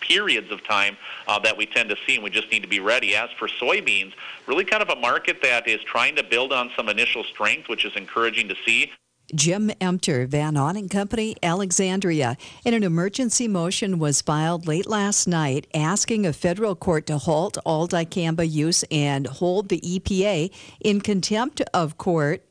periods 0.00 0.50
of 0.50 0.64
time 0.64 0.96
uh, 1.28 1.38
that 1.38 1.56
we 1.56 1.66
tend 1.66 1.88
to 1.90 1.96
see, 2.06 2.16
and 2.16 2.24
we 2.24 2.30
just 2.30 2.50
need 2.50 2.62
to 2.62 2.68
be 2.68 2.80
ready. 2.80 3.14
As 3.14 3.30
for 3.38 3.48
soybeans, 3.48 4.12
really 4.46 4.64
kind 4.64 4.82
of 4.82 4.88
a 4.88 4.96
market 4.96 5.42
that 5.42 5.68
is 5.68 5.80
trying 5.82 6.16
to 6.16 6.22
build 6.22 6.52
on 6.52 6.70
some 6.76 6.88
initial 6.88 7.22
strength, 7.24 7.68
which 7.68 7.84
is 7.84 7.94
encouraging 7.96 8.48
to 8.48 8.56
see. 8.66 8.90
Jim 9.34 9.70
Emter, 9.80 10.26
Van 10.26 10.56
Auning 10.56 10.88
Company, 10.88 11.36
Alexandria. 11.42 12.36
in 12.64 12.74
an 12.74 12.82
emergency 12.82 13.48
motion 13.48 13.98
was 13.98 14.20
filed 14.20 14.66
late 14.66 14.86
last 14.86 15.26
night 15.26 15.66
asking 15.74 16.26
a 16.26 16.32
federal 16.32 16.74
court 16.74 17.06
to 17.06 17.18
halt 17.18 17.58
all 17.64 17.86
dicamba 17.86 18.48
use 18.48 18.84
and 18.90 19.26
hold 19.26 19.68
the 19.68 19.80
EPA 19.80 20.50
in 20.80 21.00
contempt 21.00 21.60
of 21.72 21.96
court 21.98 22.44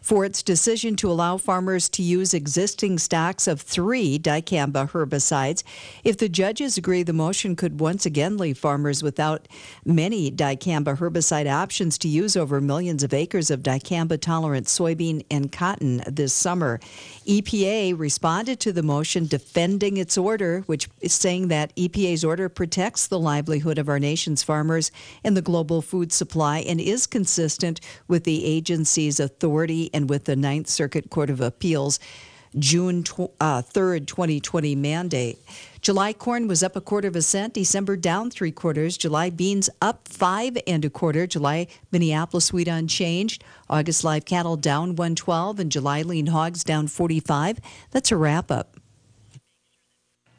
for 0.00 0.24
its 0.24 0.42
decision 0.42 0.96
to 0.96 1.10
allow 1.10 1.36
farmers 1.36 1.88
to 1.90 2.02
use 2.02 2.34
existing 2.34 2.98
stocks 2.98 3.46
of 3.46 3.60
three 3.60 4.18
dicamba 4.18 4.90
herbicides. 4.90 5.62
If 6.04 6.18
the 6.18 6.28
judges 6.28 6.76
agree, 6.76 7.02
the 7.02 7.12
motion 7.12 7.56
could 7.56 7.80
once 7.80 8.06
again 8.06 8.36
leave 8.36 8.58
farmers 8.58 9.02
without 9.02 9.48
many 9.84 10.30
dicamba 10.30 10.96
herbicide 10.96 11.50
options 11.50 11.98
to 11.98 12.08
use 12.08 12.36
over 12.36 12.60
millions 12.60 13.02
of 13.02 13.14
acres 13.14 13.50
of 13.50 13.62
dicamba 13.62 14.20
tolerant 14.20 14.66
soybean 14.66 15.24
and 15.30 15.50
cotton 15.50 16.02
this 16.06 16.32
summer. 16.32 16.80
EPA 17.26 17.98
responded 17.98 18.60
to 18.60 18.72
the 18.72 18.82
motion 18.82 19.26
defending 19.26 19.96
its 19.96 20.16
order, 20.16 20.60
which 20.66 20.88
is 21.00 21.12
saying 21.12 21.48
that 21.48 21.74
EPA's 21.76 22.24
order 22.24 22.48
protects 22.48 23.06
the 23.06 23.18
livelihood 23.18 23.78
of 23.78 23.88
our 23.88 23.98
nation's 23.98 24.42
farmers 24.42 24.90
and 25.22 25.36
the 25.36 25.42
global 25.42 25.82
food 25.82 26.12
supply 26.12 26.58
and 26.58 26.80
is 26.80 27.06
consistent 27.06 27.80
with 28.08 28.24
the 28.24 28.44
agency's 28.44 29.18
authority 29.18 29.73
and 29.92 30.08
with 30.08 30.24
the 30.24 30.36
Ninth 30.36 30.68
Circuit 30.68 31.10
Court 31.10 31.30
of 31.30 31.40
Appeals 31.40 31.98
June 32.58 33.02
tw- 33.02 33.32
uh, 33.40 33.62
3rd, 33.62 34.06
2020 34.06 34.74
mandate. 34.76 35.38
July 35.80 36.12
corn 36.12 36.48
was 36.48 36.62
up 36.62 36.76
a 36.76 36.80
quarter 36.80 37.08
of 37.08 37.16
a 37.16 37.22
cent, 37.22 37.54
December 37.54 37.96
down 37.96 38.30
three 38.30 38.52
quarters, 38.52 38.96
July 38.96 39.28
beans 39.30 39.68
up 39.82 40.08
five 40.08 40.56
and 40.66 40.84
a 40.84 40.90
quarter, 40.90 41.26
July 41.26 41.66
Minneapolis 41.90 42.52
wheat 42.52 42.68
unchanged, 42.68 43.44
August 43.68 44.04
live 44.04 44.24
cattle 44.24 44.56
down 44.56 44.96
112, 44.96 45.60
and 45.60 45.70
July 45.70 46.02
lean 46.02 46.26
hogs 46.26 46.64
down 46.64 46.86
45. 46.86 47.60
That's 47.90 48.12
a 48.12 48.16
wrap 48.16 48.50
up. 48.50 48.76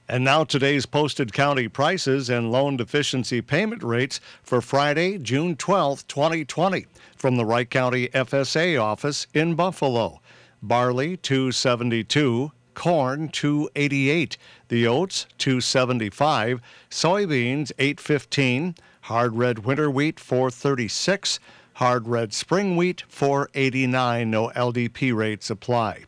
And 0.08 0.24
now 0.24 0.43
today's 0.43 0.86
posted 0.86 1.34
county 1.34 1.67
prices 1.67 2.30
and 2.30 2.52
loan 2.52 2.78
deficiency 2.78 3.41
payment 3.41 3.82
rates 3.82 4.19
for 4.43 4.62
Friday, 4.62 5.17
June 5.17 5.56
12, 5.56 6.08
2020, 6.08 6.86
from 7.26 7.38
the 7.38 7.46
Wright 7.46 7.72
County 7.72 8.08
FSA 8.10 8.80
office 8.80 9.26
in 9.34 9.56
Buffalo. 9.56 10.22
Barley 10.62 11.18
272, 11.18 12.52
corn 12.76 13.30
288, 13.30 14.38
the 14.68 14.86
oats 14.86 15.26
275, 15.40 16.62
soybeans 16.92 17.72
815, 17.80 18.76
hard 19.02 19.36
red 19.36 19.66
winter 19.66 19.90
wheat 19.90 20.20
436, 20.20 21.40
hard 21.74 22.08
red 22.08 22.32
spring 22.32 22.76
wheat 22.76 23.04
489, 23.08 24.30
no 24.30 24.50
LDP 24.50 25.12
rates 25.16 25.50
apply. 25.50 26.04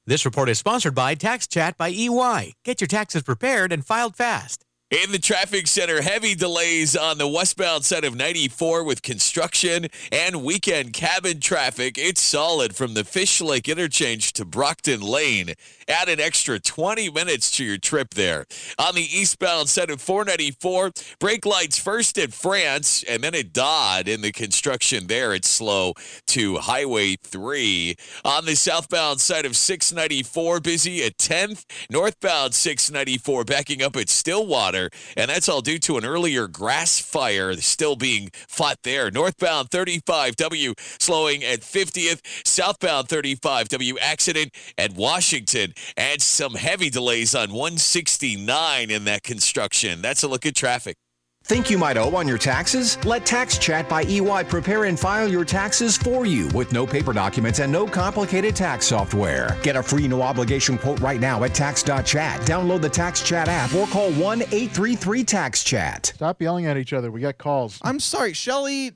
This 0.04 0.24
report 0.24 0.48
is 0.48 0.58
sponsored 0.58 0.96
by 0.96 1.14
Tax 1.14 1.46
Chat 1.46 1.78
by 1.78 1.90
EY. 1.90 2.54
Get 2.64 2.80
your 2.80 2.88
taxes 2.88 3.22
prepared 3.22 3.72
and 3.72 3.86
filed 3.86 4.16
fast. 4.16 4.64
In 4.92 5.10
the 5.10 5.18
traffic 5.18 5.68
center, 5.68 6.02
heavy 6.02 6.34
delays 6.34 6.94
on 6.94 7.16
the 7.16 7.26
westbound 7.26 7.82
side 7.82 8.04
of 8.04 8.14
94 8.14 8.84
with 8.84 9.00
construction 9.00 9.86
and 10.12 10.44
weekend 10.44 10.92
cabin 10.92 11.40
traffic. 11.40 11.96
It's 11.96 12.20
solid 12.20 12.76
from 12.76 12.92
the 12.92 13.02
Fish 13.02 13.40
Lake 13.40 13.70
interchange 13.70 14.34
to 14.34 14.44
Brockton 14.44 15.00
Lane. 15.00 15.54
Add 15.88 16.10
an 16.10 16.20
extra 16.20 16.60
20 16.60 17.08
minutes 17.08 17.50
to 17.52 17.64
your 17.64 17.78
trip 17.78 18.10
there. 18.12 18.44
On 18.78 18.94
the 18.94 19.00
eastbound 19.00 19.70
side 19.70 19.88
of 19.88 20.02
494, 20.02 20.92
brake 21.18 21.46
lights 21.46 21.78
first 21.78 22.18
at 22.18 22.34
France 22.34 23.02
and 23.08 23.24
then 23.24 23.34
at 23.34 23.54
Dodd. 23.54 24.08
In 24.08 24.20
the 24.20 24.30
construction 24.30 25.06
there, 25.06 25.32
it's 25.32 25.48
slow 25.48 25.94
to 26.26 26.58
Highway 26.58 27.16
3. 27.16 27.96
On 28.26 28.44
the 28.44 28.56
southbound 28.56 29.22
side 29.22 29.46
of 29.46 29.56
694, 29.56 30.60
busy 30.60 31.02
at 31.02 31.16
10th. 31.16 31.64
Northbound 31.88 32.52
694, 32.52 33.44
backing 33.44 33.82
up 33.82 33.96
at 33.96 34.10
Stillwater 34.10 34.81
and 35.16 35.30
that's 35.30 35.48
all 35.48 35.60
due 35.60 35.78
to 35.80 35.98
an 35.98 36.04
earlier 36.04 36.48
grass 36.48 36.98
fire 36.98 37.54
still 37.54 37.96
being 37.96 38.30
fought 38.48 38.78
there. 38.82 39.10
Northbound 39.10 39.70
35W 39.70 40.74
slowing 41.00 41.44
at 41.44 41.60
50th, 41.60 42.20
southbound 42.46 43.08
35W 43.08 43.96
accident 44.00 44.54
at 44.78 44.94
Washington, 44.94 45.74
and 45.96 46.20
some 46.20 46.54
heavy 46.54 46.90
delays 46.90 47.34
on 47.34 47.50
169 47.50 48.90
in 48.90 49.04
that 49.04 49.22
construction. 49.22 50.02
That's 50.02 50.22
a 50.22 50.28
look 50.28 50.46
at 50.46 50.54
traffic. 50.54 50.96
Think 51.44 51.70
you 51.70 51.76
might 51.76 51.96
owe 51.96 52.14
on 52.14 52.28
your 52.28 52.38
taxes? 52.38 53.04
Let 53.04 53.26
Tax 53.26 53.58
Chat 53.58 53.88
by 53.88 54.04
EY 54.04 54.44
prepare 54.44 54.84
and 54.84 54.98
file 54.98 55.28
your 55.28 55.44
taxes 55.44 55.96
for 55.96 56.24
you 56.24 56.46
with 56.48 56.72
no 56.72 56.86
paper 56.86 57.12
documents 57.12 57.58
and 57.58 57.70
no 57.70 57.86
complicated 57.86 58.54
tax 58.54 58.86
software. 58.86 59.58
Get 59.62 59.74
a 59.76 59.82
free 59.82 60.06
no 60.06 60.22
obligation 60.22 60.78
quote 60.78 61.00
right 61.00 61.20
now 61.20 61.42
at 61.42 61.52
tax.chat. 61.52 62.40
Download 62.42 62.80
the 62.80 62.88
Tax 62.88 63.22
Chat 63.22 63.48
app 63.48 63.74
or 63.74 63.86
call 63.88 64.12
1 64.12 64.42
833 64.42 65.24
Tax 65.24 65.64
Chat. 65.64 66.12
Stop 66.14 66.40
yelling 66.40 66.66
at 66.66 66.76
each 66.76 66.92
other. 66.92 67.10
We 67.10 67.20
got 67.20 67.38
calls. 67.38 67.78
I'm 67.82 67.98
sorry, 67.98 68.32
Shelly. 68.32 68.92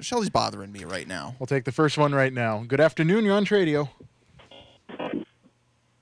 Shelly's 0.00 0.30
bothering 0.30 0.72
me 0.72 0.84
right 0.84 1.08
now. 1.08 1.34
We'll 1.38 1.48
take 1.48 1.64
the 1.64 1.72
first 1.72 1.98
one 1.98 2.14
right 2.14 2.32
now. 2.32 2.64
Good 2.66 2.80
afternoon. 2.80 3.24
You're 3.24 3.34
on 3.34 3.44
Tradio. 3.44 3.88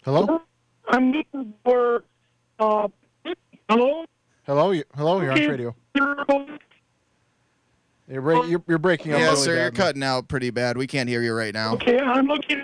Hello? 0.04 0.42
I'm 0.88 1.12
looking 1.12 1.54
for. 1.64 2.04
Uh, 2.58 2.88
hello? 2.88 2.92
Hello? 4.72 4.78
You, 4.78 4.84
hello? 4.96 5.20
You're 5.20 5.32
on 5.32 5.38
Tradio. 5.38 5.74
You're, 8.08 8.22
break, 8.22 8.48
you're, 8.48 8.62
you're 8.66 8.78
breaking 8.78 9.12
up. 9.12 9.20
Yeah, 9.20 9.26
really 9.26 9.36
sir, 9.36 9.50
you're 9.54 9.70
bad, 9.70 9.72
man. 9.78 9.86
cutting 9.86 10.02
out 10.02 10.28
pretty 10.28 10.50
bad. 10.50 10.76
We 10.76 10.86
can't 10.86 11.08
hear 11.08 11.22
you 11.22 11.34
right 11.34 11.52
now. 11.54 11.74
Okay, 11.74 11.98
I'm 11.98 12.26
looking. 12.26 12.62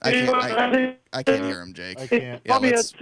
I 0.00 0.12
can't. 0.12 0.30
I, 0.34 0.96
I 1.12 1.22
can't 1.22 1.44
hear 1.44 1.60
him, 1.60 1.72
Jake. 1.72 2.00
I 2.00 2.06
can't. 2.06 2.40
Yeah, 2.44 2.58
let's- 2.58 2.94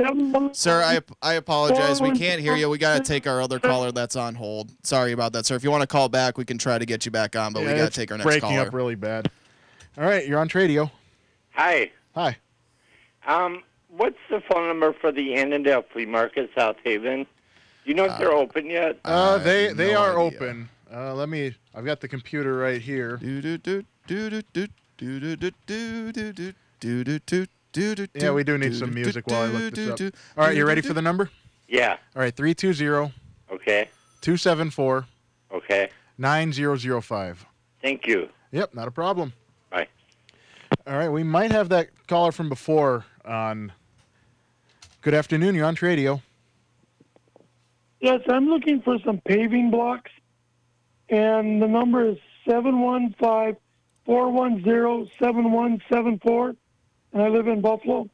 Sir, 0.59 0.83
I 0.83 1.01
I 1.23 1.35
apologize. 1.35 2.01
We 2.01 2.17
can't 2.17 2.41
hear 2.41 2.57
you. 2.57 2.69
We 2.71 2.79
got 2.79 2.99
to 2.99 3.03
take 3.05 3.27
our 3.27 3.41
other 3.43 3.59
caller 3.59 3.93
that's 3.93 4.17
on 4.17 4.35
hold. 4.35 4.73
Sorry 4.83 5.13
about 5.13 5.33
that, 5.35 5.47
sir. 5.47 5.57
If 5.57 5.65
you 5.65 5.71
want 5.71 5.83
to 5.83 5.87
call 5.87 6.09
back, 6.09 6.39
we 6.39 6.45
can 6.45 6.59
try 6.59 6.79
to 6.79 6.87
get 6.87 7.05
you 7.05 7.11
back 7.13 7.37
on, 7.37 7.53
but 7.53 7.63
Yeah, 7.63 7.73
we 7.73 7.79
gotta 7.79 7.91
take 7.91 8.11
our 8.11 8.19
next 8.19 8.25
breaking 8.27 8.49
caller. 8.51 8.69
up 8.69 8.75
really 8.75 8.95
bad. 8.95 9.31
All 9.99 10.05
right, 10.05 10.27
you're 10.27 10.39
on 10.39 10.49
Tradio. 10.49 10.91
Hi. 11.53 11.91
Hi. 12.15 12.37
Um, 13.27 13.63
what's 13.97 14.19
the 14.31 14.41
phone 14.41 14.69
number 14.69 14.93
for 14.93 15.13
the 15.13 15.35
Annandale 15.37 15.85
Flea 15.93 16.07
Market, 16.07 16.51
South 16.57 16.77
Haven? 16.85 17.25
Do 17.25 17.91
you 17.91 17.95
know 17.95 18.05
if 18.05 18.19
they're 18.19 18.33
open 18.33 18.67
yet? 18.67 18.99
Uh, 19.05 19.39
they 19.39 19.73
they 19.73 19.93
no 19.93 20.01
are 20.01 20.19
idea. 20.21 20.39
open. 20.39 20.69
Uh, 20.93 21.15
let 21.15 21.29
me. 21.29 21.55
I've 21.75 21.85
got 21.85 22.01
the 22.01 22.09
computer 22.09 22.57
right 22.57 22.81
here. 22.81 23.17
Do 23.19 23.41
do 23.43 23.59
do 23.59 23.85
do 24.07 24.31
do 24.31 24.43
do 24.53 24.73
do 24.97 25.37
do 25.37 25.37
do 25.37 25.53
do 25.67 26.13
do 26.13 26.53
do 26.81 27.05
do 27.05 27.15
do 27.25 27.47
do 27.73 27.95
do 27.95 28.07
Yeah, 28.15 28.33
we 28.33 28.45
do 28.45 28.59
need 28.59 28.75
some 28.75 28.93
music 28.93 29.27
while 29.27 29.43
I 29.43 29.47
look 29.47 29.75
this 29.75 29.89
up. 29.91 30.01
All 30.37 30.47
right, 30.47 30.57
you 30.57 30.63
do 30.63 30.67
ready 30.69 30.81
for 30.81 30.95
the 30.95 31.03
number? 31.03 31.31
Yeah. 31.69 31.97
All 32.15 32.23
right, 32.23 32.35
320 32.35 33.13
Okay. 33.53 33.89
274 34.23 35.07
Okay. 35.53 35.91
9005. 36.19 37.47
Thank 37.83 38.07
you. 38.07 38.29
Yep, 38.53 38.75
not 38.75 38.89
a 38.89 38.91
problem. 38.91 39.33
Bye. 39.71 39.87
All 40.87 40.97
right, 40.97 41.09
we 41.09 41.23
might 41.23 41.53
have 41.53 41.69
that 41.69 41.89
caller 42.09 42.33
from 42.33 42.49
before 42.49 43.05
on. 43.25 43.73
Good 45.07 45.15
afternoon, 45.15 45.55
you're 45.55 45.67
on 45.67 45.77
Tradio. 45.77 46.21
Yes, 48.01 48.23
I'm 48.29 48.49
looking 48.49 48.83
for 48.83 48.99
some 49.05 49.21
paving 49.25 49.71
blocks, 49.71 50.11
and 51.09 51.63
the 51.63 51.69
number 51.69 52.09
is 52.09 52.17
seven 52.45 52.81
one 52.81 53.15
five 53.21 53.55
four 54.05 54.33
one 54.33 54.65
zero 54.65 55.07
seven 55.23 55.53
one 55.53 55.81
seven 55.89 56.19
four, 56.19 56.57
and 57.13 57.23
I 57.23 57.29
live 57.29 57.47
in 57.47 57.61
Buffalo. 57.61 57.99
All 57.99 58.09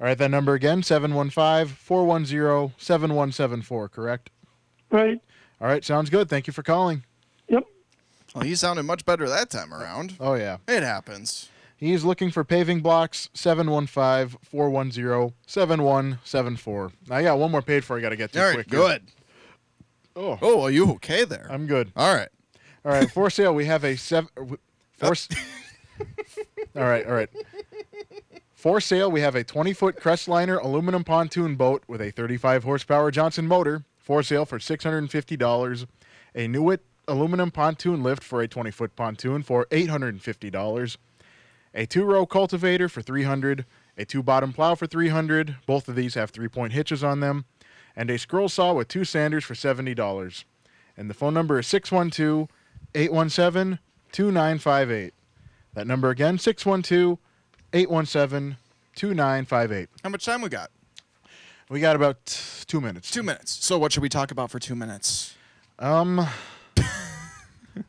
right, 0.00 0.18
that 0.18 0.32
number 0.32 0.54
again 0.54 0.82
715 0.82 1.76
410 1.76 2.74
7174, 2.76 3.88
correct? 3.90 4.30
Right. 4.90 5.20
All 5.60 5.68
right, 5.68 5.84
sounds 5.84 6.10
good. 6.10 6.28
Thank 6.28 6.48
you 6.48 6.52
for 6.52 6.64
calling. 6.64 7.04
Yep. 7.46 7.62
Well, 8.34 8.42
he 8.42 8.56
sounded 8.56 8.82
much 8.82 9.04
better 9.04 9.28
that 9.28 9.48
time 9.48 9.72
around. 9.72 10.16
Oh, 10.18 10.34
yeah. 10.34 10.56
It 10.66 10.82
happens. 10.82 11.50
He's 11.76 12.04
looking 12.04 12.30
for 12.30 12.44
paving 12.44 12.80
blocks 12.80 13.28
715 13.34 14.38
410 14.42 15.34
7174. 15.46 16.92
I 17.10 17.22
got 17.22 17.38
one 17.38 17.50
more 17.50 17.62
paid 17.62 17.84
for 17.84 17.96
I 17.98 18.00
got 18.00 18.10
to 18.10 18.16
get 18.16 18.32
to 18.32 18.40
All 18.40 18.46
right, 18.46 18.54
quick. 18.54 18.68
good. 18.68 19.02
Oh, 20.16 20.38
Oh, 20.40 20.62
are 20.62 20.70
you 20.70 20.90
okay 20.92 21.24
there? 21.24 21.46
I'm 21.50 21.66
good. 21.66 21.92
All 21.96 22.14
right. 22.14 22.28
All 22.84 22.92
right, 22.92 23.10
for 23.10 23.28
sale, 23.30 23.54
we 23.54 23.64
have 23.64 23.82
a 23.84 23.96
seven. 23.96 24.28
For, 24.98 25.06
uh, 25.06 25.14
all 26.76 26.82
right, 26.84 27.06
all 27.06 27.14
right. 27.14 27.30
For 28.52 28.80
sale, 28.80 29.10
we 29.10 29.20
have 29.22 29.34
a 29.34 29.42
20 29.44 29.72
foot 29.72 29.96
Crestliner 29.96 30.62
aluminum 30.62 31.02
pontoon 31.04 31.56
boat 31.56 31.82
with 31.88 32.00
a 32.00 32.10
35 32.10 32.64
horsepower 32.64 33.10
Johnson 33.10 33.46
motor. 33.46 33.84
For 33.98 34.22
sale 34.22 34.44
for 34.44 34.58
$650. 34.58 35.86
A 36.34 36.46
Newitt 36.46 36.80
aluminum 37.08 37.50
pontoon 37.50 38.02
lift 38.02 38.22
for 38.22 38.42
a 38.42 38.48
20 38.48 38.70
foot 38.70 38.94
pontoon 38.96 39.42
for 39.42 39.64
$850. 39.66 40.96
A 41.74 41.86
two 41.86 42.04
row 42.04 42.24
cultivator 42.24 42.88
for 42.88 43.02
300 43.02 43.64
A 43.98 44.04
two 44.04 44.22
bottom 44.22 44.52
plow 44.52 44.74
for 44.74 44.86
300 44.86 45.56
Both 45.66 45.88
of 45.88 45.96
these 45.96 46.14
have 46.14 46.30
three 46.30 46.48
point 46.48 46.72
hitches 46.72 47.02
on 47.02 47.20
them. 47.20 47.44
And 47.96 48.10
a 48.10 48.18
scroll 48.18 48.48
saw 48.48 48.72
with 48.72 48.88
two 48.88 49.04
sanders 49.04 49.44
for 49.44 49.54
$70. 49.54 50.44
And 50.96 51.10
the 51.10 51.14
phone 51.14 51.34
number 51.34 51.58
is 51.58 51.66
612 51.66 52.48
817 52.94 53.78
2958. 54.12 55.14
That 55.74 55.86
number 55.86 56.10
again, 56.10 56.38
612 56.38 57.18
817 57.72 58.56
2958. 58.94 59.88
How 60.02 60.10
much 60.10 60.24
time 60.24 60.42
we 60.42 60.48
got? 60.48 60.70
We 61.68 61.80
got 61.80 61.96
about 61.96 62.24
two 62.68 62.80
minutes. 62.80 63.10
Two 63.10 63.22
minutes. 63.22 63.64
So 63.64 63.78
what 63.78 63.92
should 63.92 64.02
we 64.02 64.08
talk 64.08 64.30
about 64.30 64.50
for 64.50 64.58
two 64.58 64.76
minutes? 64.76 65.34
Um, 65.78 66.20
I 66.78 66.86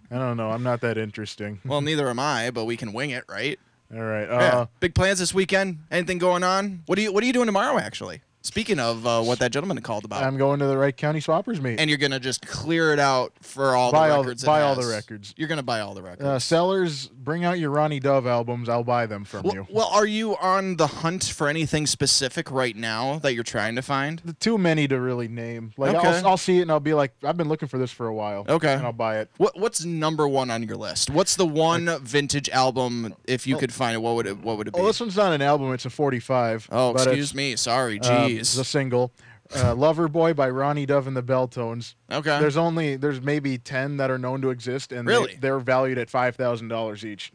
don't 0.10 0.38
know. 0.38 0.50
I'm 0.50 0.64
not 0.64 0.82
that 0.82 0.98
interesting. 0.98 1.60
Well, 1.64 1.82
neither 1.82 2.10
am 2.10 2.20
I, 2.20 2.50
but 2.50 2.66
we 2.66 2.78
can 2.78 2.94
wing 2.94 3.12
it, 3.12 3.26
right? 3.30 3.60
All 3.94 4.02
right. 4.02 4.28
Yeah. 4.28 4.36
Uh, 4.36 4.66
Big 4.80 4.96
plans 4.96 5.20
this 5.20 5.34
weekend? 5.34 5.80
Anything 5.92 6.18
going 6.18 6.44
on? 6.44 6.84
What 6.86 6.98
are 6.98 7.02
you 7.02 7.12
What 7.14 7.24
are 7.24 7.28
you 7.28 7.34
doing 7.34 7.46
tomorrow? 7.46 7.78
Actually, 7.78 8.22
speaking 8.46 8.80
of 8.80 9.06
uh, 9.06 9.22
what 9.22 9.40
that 9.40 9.52
gentleman 9.52 9.82
called 9.82 10.06
about, 10.06 10.24
I'm 10.24 10.38
going 10.38 10.60
to 10.60 10.66
the 10.68 10.78
Wright 10.78 10.96
County 10.96 11.20
Swappers 11.20 11.62
meet. 11.62 11.80
and 11.80 11.90
you're 11.90 11.98
gonna 11.98 12.20
just 12.20 12.46
clear 12.46 12.94
it 12.94 13.00
out 13.00 13.34
for 13.42 13.76
all 13.76 13.92
Buy 13.92 14.10
the 14.10 14.16
all 14.16 14.22
records. 14.24 14.44
buy 14.44 14.62
all 14.62 14.76
the 14.76 14.88
records. 14.88 15.34
You're 15.38 15.48
gonna 15.48 15.64
buy 15.64 15.80
all 15.80 15.94
the 15.94 16.02
records. 16.02 16.24
Uh, 16.24 16.40
sellers, 16.40 17.08
bring 17.08 17.44
out 17.44 17.60
your 17.60 17.72
Ronnie 17.72 18.00
Dove 18.00 18.28
albums. 18.28 18.70
I'll 18.70 18.84
buy 18.84 19.06
them 19.06 19.26
from 19.26 19.44
well, 19.44 19.54
you. 19.54 19.68
well, 19.70 19.90
are 19.92 20.06
you 20.06 20.36
on 20.38 20.78
the 20.78 20.88
hunt 20.88 21.24
for 21.24 21.48
anything 21.48 21.88
specific 21.88 22.52
right 22.52 22.76
now 22.76 23.20
that 23.20 23.34
you're 23.34 23.44
trying 23.44 23.76
to 23.76 23.82
find? 23.82 24.36
Too 24.40 24.58
many 24.58 24.88
to 24.88 25.00
really 25.00 25.28
name. 25.28 25.72
Like 25.78 25.96
Okay. 25.96 26.08
I'll, 26.08 26.28
I'll 26.28 26.38
see 26.38 26.60
it 26.60 26.64
and 26.64 26.72
I'll 26.72 26.80
be 26.80 26.94
like, 26.94 27.14
I've 27.24 27.38
been 27.38 27.50
looking 27.50 27.68
for 27.68 27.78
this 27.78 27.92
for 27.92 28.08
a 28.08 28.14
while. 28.14 28.46
Okay. 28.48 28.74
And 28.74 28.86
I'll 28.86 28.94
buy 28.94 29.20
it. 29.20 29.30
What 29.38 29.60
What's 29.60 29.84
number 29.84 30.28
one 30.28 30.52
on 30.52 30.64
your 30.64 30.78
list? 30.78 31.10
What's 31.10 31.36
the 31.36 31.46
one 31.46 31.90
vintage 32.02 32.50
album 32.50 33.16
if 33.26 33.48
you 33.48 33.58
could 33.58 33.74
find 33.74 33.96
it? 33.96 34.00
What 34.00 34.16
would 34.16 34.28
it 34.28 34.38
What 34.38 34.58
would 34.58 34.68
it 34.68 34.74
be? 34.74 34.80
Oh, 34.80 34.86
this 34.86 35.00
one's 35.00 35.18
not 35.18 35.34
an 35.34 35.42
album. 35.42 35.74
It's 35.74 35.86
a 35.86 35.90
45. 35.90 36.70
Oh, 36.72 36.92
excuse 36.92 37.34
me. 37.34 37.56
Sorry. 37.56 38.00
um, 38.02 38.35
Jeez. 38.40 38.60
a 38.60 38.64
single. 38.64 39.12
Uh, 39.56 39.76
Lover 39.76 40.08
Boy 40.08 40.34
by 40.34 40.50
Ronnie 40.50 40.86
Dove 40.88 41.06
and 41.08 41.16
the 41.16 41.22
Belltones. 41.22 41.94
Okay. 42.12 42.40
There's 42.40 42.58
only 42.58 42.96
there's 42.96 43.22
maybe 43.22 43.58
ten 43.60 43.98
that 43.98 44.10
are 44.10 44.18
known 44.18 44.42
to 44.42 44.50
exist, 44.50 44.92
and 44.92 45.08
Really? 45.08 45.36
they, 45.40 45.50
are 45.50 45.60
valued 45.60 45.98
at 46.00 46.10
five 46.10 46.36
thousand 46.36 46.68
dollars 46.70 47.06
each. 47.06 47.32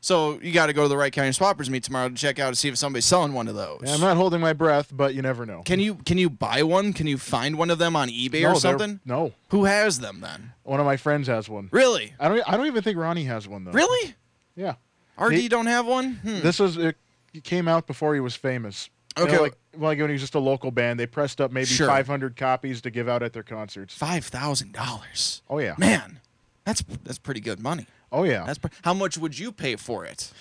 So 0.00 0.40
you 0.40 0.52
got 0.52 0.66
to 0.66 0.72
go 0.72 0.82
to 0.82 0.88
the 0.88 0.96
Wright 0.96 1.12
County 1.12 1.30
Swappers 1.30 1.68
meet 1.68 1.84
tomorrow 1.84 2.08
to 2.08 2.14
check 2.14 2.40
out 2.40 2.50
to 2.50 2.56
see 2.56 2.68
if 2.68 2.76
somebody's 2.76 3.04
selling 3.04 3.32
one 3.34 3.46
of 3.46 3.54
those. 3.54 3.82
Yeah, 3.84 3.94
I'm 3.94 4.00
not 4.00 4.16
holding 4.16 4.40
my 4.40 4.52
breath, 4.52 4.90
but 4.92 5.14
you 5.14 5.22
never 5.22 5.46
know. 5.46 5.62
Can 5.64 5.78
you 5.78 5.94
can 5.96 6.18
you 6.18 6.28
buy 6.28 6.62
one? 6.64 6.92
Can 6.92 7.06
you 7.06 7.18
find 7.18 7.56
one 7.56 7.70
of 7.70 7.78
them 7.78 7.94
on 7.94 8.08
eBay 8.08 8.38
or 8.42 8.50
they're- 8.50 8.54
something? 8.56 9.00
No. 9.04 9.32
Who 9.50 9.64
has 9.64 10.00
them 10.00 10.20
then? 10.20 10.52
One 10.64 10.80
of 10.80 10.86
my 10.86 10.96
friends 10.96 11.28
has 11.28 11.48
one. 11.48 11.68
Really? 11.72 12.14
I 12.18 12.28
don't. 12.28 12.42
I 12.48 12.56
don't 12.56 12.66
even 12.66 12.82
think 12.82 12.96
Ronnie 12.98 13.24
has 13.24 13.46
one 13.46 13.64
though. 13.64 13.72
Really? 13.72 14.14
Yeah. 14.56 14.74
RD 15.20 15.34
He- 15.34 15.48
don't 15.48 15.66
have 15.66 15.86
one? 15.86 16.14
Hmm. 16.16 16.40
This 16.40 16.58
was 16.58 16.76
it 16.78 16.96
came 17.44 17.66
out 17.68 17.86
before 17.86 18.14
he 18.14 18.20
was 18.20 18.34
famous. 18.34 18.88
You 19.18 19.24
know, 19.24 19.30
Okay. 19.30 19.38
like, 19.40 19.54
like 19.76 19.98
when 19.98 20.08
he 20.08 20.12
was 20.14 20.22
just 20.22 20.34
a 20.34 20.38
local 20.38 20.70
band, 20.70 20.98
they 20.98 21.06
pressed 21.06 21.40
up 21.40 21.50
maybe 21.52 21.66
Sure. 21.66 21.86
500 21.86 22.36
copies 22.36 22.80
to 22.82 22.90
give 22.90 23.08
out 23.08 23.22
at 23.22 23.32
their 23.32 23.42
concerts. 23.42 23.94
Five 23.94 24.24
thousand 24.24 24.72
dollars. 24.72 25.42
Oh 25.50 25.58
yeah. 25.58 25.74
Man, 25.78 26.20
that's 26.64 26.82
that's 27.04 27.18
pretty 27.18 27.40
good 27.40 27.60
money. 27.60 27.86
Oh 28.10 28.24
yeah. 28.24 28.44
That's 28.46 28.58
pre- 28.58 28.70
how 28.82 28.94
much 28.94 29.18
would 29.18 29.38
you 29.38 29.52
pay 29.52 29.76
for 29.76 30.04
it? 30.04 30.32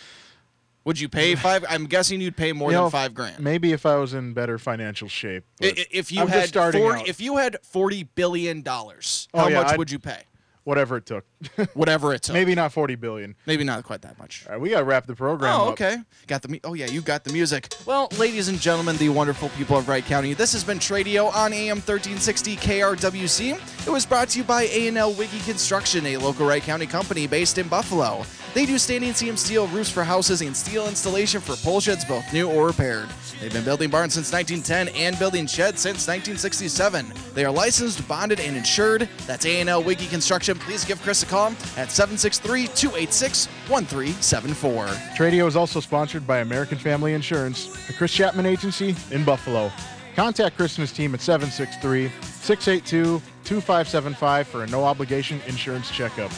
Would 0.85 0.99
you 0.99 1.09
pay 1.09 1.35
five? 1.47 1.63
I'm 1.69 1.85
guessing 1.85 2.21
you'd 2.21 2.37
pay 2.37 2.53
more 2.53 2.71
You 2.71 2.77
than 2.77 2.85
know, 2.85 2.89
five 2.89 3.13
grand. 3.13 3.39
Maybe 3.39 3.71
if 3.73 3.85
I 3.85 3.95
was 3.97 4.13
in 4.13 4.33
better 4.33 4.57
financial 4.57 5.07
shape. 5.07 5.43
I- 5.61 5.67
but 5.69 5.79
i- 5.79 5.85
If 5.91 6.11
you 6.11 6.21
I'm 6.21 6.27
had 6.29 6.41
just 6.41 6.49
starting 6.49 6.81
40, 6.81 7.01
out. 7.01 7.07
if 7.07 7.19
you 7.21 7.37
had 7.37 7.57
forty 7.63 8.03
billion 8.03 8.61
dollars, 8.61 9.27
Oh, 9.33 9.39
how 9.41 9.47
yeah, 9.49 9.57
much 9.61 9.67
I'd- 9.69 9.77
would 9.77 9.91
you 9.91 9.99
pay? 9.99 10.23
whatever 10.63 10.97
it 10.97 11.05
took. 11.05 11.25
Whatever 11.73 12.13
it 12.13 12.23
took. 12.23 12.33
maybe 12.33 12.53
not 12.55 12.71
40 12.71 12.95
billion. 12.95 13.35
Maybe 13.45 13.63
not 13.63 13.83
quite 13.83 14.01
that 14.03 14.17
much. 14.19 14.45
All 14.47 14.53
right, 14.53 14.61
we 14.61 14.69
got 14.69 14.79
to 14.79 14.85
wrap 14.85 15.05
the 15.07 15.15
program 15.15 15.53
Oh, 15.59 15.63
up. 15.67 15.71
okay. 15.73 15.97
Got 16.27 16.41
the 16.41 16.47
mu- 16.49 16.59
Oh 16.63 16.73
yeah, 16.73 16.85
you 16.87 17.01
got 17.01 17.23
the 17.23 17.33
music. 17.33 17.73
Well, 17.85 18.09
ladies 18.17 18.47
and 18.47 18.59
gentlemen, 18.59 18.97
the 18.97 19.09
wonderful 19.09 19.49
people 19.49 19.77
of 19.77 19.87
Wright 19.87 20.05
County, 20.05 20.33
this 20.33 20.53
has 20.53 20.63
been 20.63 20.79
Tradio 20.79 21.33
on 21.33 21.53
AM 21.53 21.77
1360 21.77 22.55
KRWC. 22.57 23.87
It 23.87 23.89
was 23.89 24.05
brought 24.05 24.29
to 24.29 24.37
you 24.39 24.43
by 24.43 24.63
A&L 24.63 25.13
Wiggy 25.13 25.39
Construction, 25.39 26.05
a 26.05 26.17
local 26.17 26.45
Wright 26.47 26.61
County 26.63 26.85
company 26.85 27.27
based 27.27 27.57
in 27.57 27.67
Buffalo. 27.67 28.23
They 28.53 28.65
do 28.65 28.77
standing 28.77 29.13
seam 29.13 29.37
steel 29.37 29.67
roofs 29.67 29.89
for 29.89 30.03
houses 30.03 30.41
and 30.41 30.55
steel 30.55 30.87
installation 30.87 31.39
for 31.39 31.55
pole 31.55 31.79
sheds, 31.79 32.03
both 32.03 32.31
new 32.33 32.49
or 32.51 32.67
repaired. 32.67 33.07
They've 33.39 33.51
been 33.51 33.63
building 33.63 33.89
barns 33.89 34.13
since 34.13 34.31
1910 34.33 34.93
and 35.01 35.17
building 35.17 35.47
sheds 35.47 35.79
since 35.81 36.05
1967. 36.07 37.13
They 37.33 37.45
are 37.45 37.51
licensed, 37.51 38.05
bonded, 38.09 38.39
and 38.41 38.57
insured. 38.57 39.07
That's 39.25 39.45
A&L 39.45 39.83
Wiggy 39.83 40.07
Construction. 40.07 40.59
Please 40.59 40.83
give 40.83 41.01
Chris 41.01 41.23
a 41.23 41.25
call 41.31 41.47
at 41.77 41.87
763-286-1374. 41.87 44.87
Tradio 45.15 45.47
is 45.47 45.55
also 45.55 45.79
sponsored 45.79 46.27
by 46.27 46.39
American 46.39 46.77
Family 46.77 47.13
Insurance, 47.13 47.67
the 47.87 47.93
Chris 47.93 48.13
Chapman 48.13 48.45
Agency 48.45 48.93
in 49.11 49.23
Buffalo. 49.23 49.71
Contact 50.15 50.57
Chris 50.57 50.77
and 50.77 50.81
his 50.81 50.91
team 50.91 51.13
at 51.13 51.21
763 51.21 52.11
682 52.41 53.21
2575 53.45 54.47
for 54.47 54.63
a 54.63 54.67
no 54.67 54.83
obligation 54.83 55.39
insurance 55.47 55.89
checkup. 55.89 56.31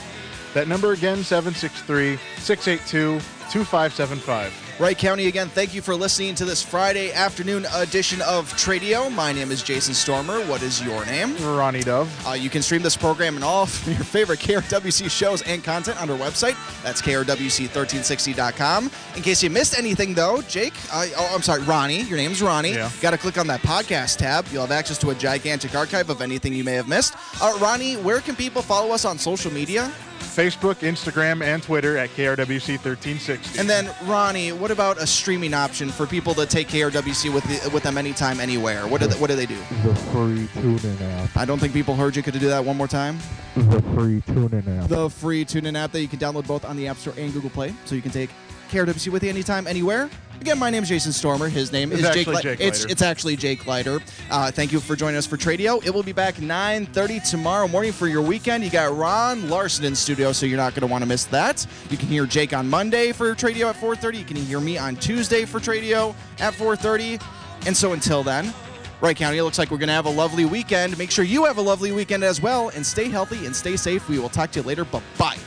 That 0.53 0.67
number 0.67 0.93
again, 0.93 1.23
763 1.23 2.19
682 2.37 3.17
2575. 3.51 4.62
Wright 4.79 4.97
County, 4.97 5.27
again, 5.27 5.49
thank 5.49 5.75
you 5.75 5.83
for 5.83 5.95
listening 5.95 6.33
to 6.33 6.45
this 6.45 6.63
Friday 6.63 7.13
afternoon 7.13 7.67
edition 7.75 8.23
of 8.23 8.51
Tradio. 8.53 9.13
My 9.13 9.31
name 9.31 9.51
is 9.51 9.61
Jason 9.61 9.93
Stormer. 9.93 10.39
What 10.47 10.63
is 10.63 10.81
your 10.81 11.05
name? 11.05 11.37
Ronnie 11.37 11.83
Dove. 11.83 12.09
Uh, 12.27 12.31
you 12.31 12.49
can 12.49 12.63
stream 12.63 12.81
this 12.81 12.97
program 12.97 13.35
and 13.35 13.43
all 13.45 13.63
of 13.63 13.87
your 13.87 14.03
favorite 14.03 14.39
KRWC 14.39 15.11
shows 15.11 15.43
and 15.43 15.63
content 15.63 16.01
on 16.01 16.09
our 16.09 16.17
website. 16.17 16.55
That's 16.81 17.03
krwc1360.com. 17.03 18.89
In 19.15 19.21
case 19.21 19.43
you 19.43 19.51
missed 19.51 19.77
anything, 19.77 20.15
though, 20.15 20.41
Jake, 20.41 20.73
uh, 20.91 21.05
oh, 21.17 21.31
I'm 21.35 21.43
sorry, 21.43 21.61
Ronnie, 21.61 22.01
your 22.01 22.17
name's 22.17 22.41
Ronnie. 22.41 22.73
Yeah. 22.73 22.89
Got 22.99 23.11
to 23.11 23.19
click 23.19 23.37
on 23.37 23.45
that 23.47 23.61
podcast 23.61 24.17
tab. 24.17 24.47
You'll 24.51 24.61
have 24.63 24.71
access 24.71 24.97
to 24.99 25.11
a 25.11 25.15
gigantic 25.15 25.75
archive 25.75 26.09
of 26.09 26.19
anything 26.19 26.51
you 26.51 26.63
may 26.63 26.73
have 26.73 26.87
missed. 26.87 27.13
Uh, 27.39 27.55
Ronnie, 27.61 27.93
where 27.97 28.21
can 28.21 28.35
people 28.35 28.63
follow 28.63 28.91
us 28.91 29.05
on 29.05 29.19
social 29.19 29.53
media? 29.53 29.91
Facebook, 30.33 30.75
Instagram, 30.75 31.43
and 31.43 31.61
Twitter 31.61 31.95
at 31.97 32.09
KRWC1360. 32.11 33.59
And 33.59 33.69
then, 33.69 33.93
Ronnie, 34.05 34.51
what 34.51 34.71
about 34.71 34.97
a 34.97 35.05
streaming 35.05 35.53
option 35.53 35.89
for 35.89 36.07
people 36.07 36.33
to 36.33 36.47
take 36.47 36.67
KRWC 36.69 37.31
with 37.31 37.43
the, 37.43 37.69
with 37.69 37.83
them 37.83 37.97
anytime, 37.97 38.39
anywhere? 38.39 38.87
What 38.87 39.01
do 39.01 39.07
they, 39.07 39.19
what 39.19 39.29
do 39.29 39.35
they 39.35 39.45
do? 39.45 39.57
The 39.83 39.95
free 40.11 40.47
TuneIn 40.61 41.01
app. 41.01 41.37
I 41.37 41.45
don't 41.45 41.59
think 41.59 41.73
people 41.73 41.95
heard 41.95 42.15
you. 42.15 42.23
Could 42.23 42.33
you 42.33 42.39
do 42.39 42.49
that 42.49 42.65
one 42.65 42.77
more 42.77 42.87
time? 42.87 43.19
The 43.55 43.81
free 43.95 44.21
TuneIn 44.21 44.81
app. 44.81 44.89
The 44.89 45.09
free 45.09 45.45
TuneIn 45.45 45.77
app 45.77 45.91
that 45.91 46.01
you 46.01 46.07
can 46.07 46.17
download 46.17 46.47
both 46.47 46.65
on 46.65 46.77
the 46.77 46.87
App 46.87 46.97
Store 46.97 47.13
and 47.15 47.31
Google 47.31 47.51
Play, 47.51 47.73
so 47.85 47.93
you 47.93 48.01
can 48.01 48.11
take 48.11 48.31
KRWC 48.69 49.11
with 49.11 49.23
you 49.23 49.29
anytime, 49.29 49.67
anywhere. 49.67 50.09
Again, 50.41 50.59
my 50.59 50.69
name 50.69 50.83
is 50.83 50.89
Jason 50.89 51.13
Stormer. 51.13 51.47
His 51.47 51.71
name 51.71 51.93
It's 51.93 52.01
is 52.01 52.09
Jake. 52.09 52.27
Li- 52.27 52.41
Jake 52.41 52.59
it's 52.59 52.83
it's 52.83 53.01
actually 53.01 53.37
Jake 53.37 53.65
Leiter. 53.65 54.01
Uh, 54.29 54.51
thank 54.51 54.73
you 54.73 54.81
for 54.81 54.95
joining 54.95 55.15
us 55.15 55.25
for 55.25 55.37
Tradio. 55.37 55.81
It 55.85 55.93
will 55.93 56.03
be 56.03 56.11
back 56.11 56.35
9:30 56.35 57.29
tomorrow 57.29 57.65
morning 57.67 57.93
for 57.93 58.07
your 58.07 58.21
weekend. 58.21 58.63
You 58.63 58.69
got 58.69 58.93
Ron 58.97 59.49
Larson 59.49 59.85
in 59.85 59.95
studio, 59.95 60.33
so 60.33 60.45
you're 60.45 60.57
not 60.57 60.73
going 60.73 60.81
to 60.81 60.91
want 60.91 61.01
to 61.01 61.07
miss 61.07 61.23
that. 61.25 61.65
You 61.89 61.97
can 61.97 62.09
hear 62.09 62.25
Jake 62.25 62.51
on 62.51 62.69
Monday 62.69 63.13
for 63.13 63.33
Tradio 63.35 63.69
at 63.69 63.77
4:30. 63.77 64.17
You 64.17 64.25
can 64.25 64.35
hear 64.35 64.59
me 64.59 64.77
on 64.77 64.97
Tuesday 64.97 65.45
for 65.45 65.61
Tradio 65.61 66.13
at 66.39 66.53
4:30. 66.53 67.21
And 67.65 67.77
so 67.77 67.93
until 67.93 68.23
then. 68.23 68.53
Wright 68.99 69.17
County, 69.17 69.37
it 69.37 69.43
looks 69.43 69.57
like 69.59 69.69
we're 69.69 69.77
going 69.77 69.87
to 69.87 69.93
have 69.93 70.05
a 70.05 70.09
lovely 70.09 70.45
weekend. 70.45 70.97
Make 70.97 71.11
sure 71.11 71.25
you 71.25 71.43
have 71.43 71.57
a 71.57 71.61
lovely 71.61 71.91
weekend 71.91 72.23
as 72.23 72.41
well 72.41 72.69
and 72.69 72.85
stay 72.85 73.09
healthy 73.09 73.45
and 73.45 73.53
stay 73.53 73.75
safe. 73.75 74.07
We 74.07 74.17
will 74.17 74.29
talk 74.29 74.51
to 74.51 74.61
you 74.61 74.65
later. 74.65 74.85
Bye 74.85 75.01
bye. 75.17 75.37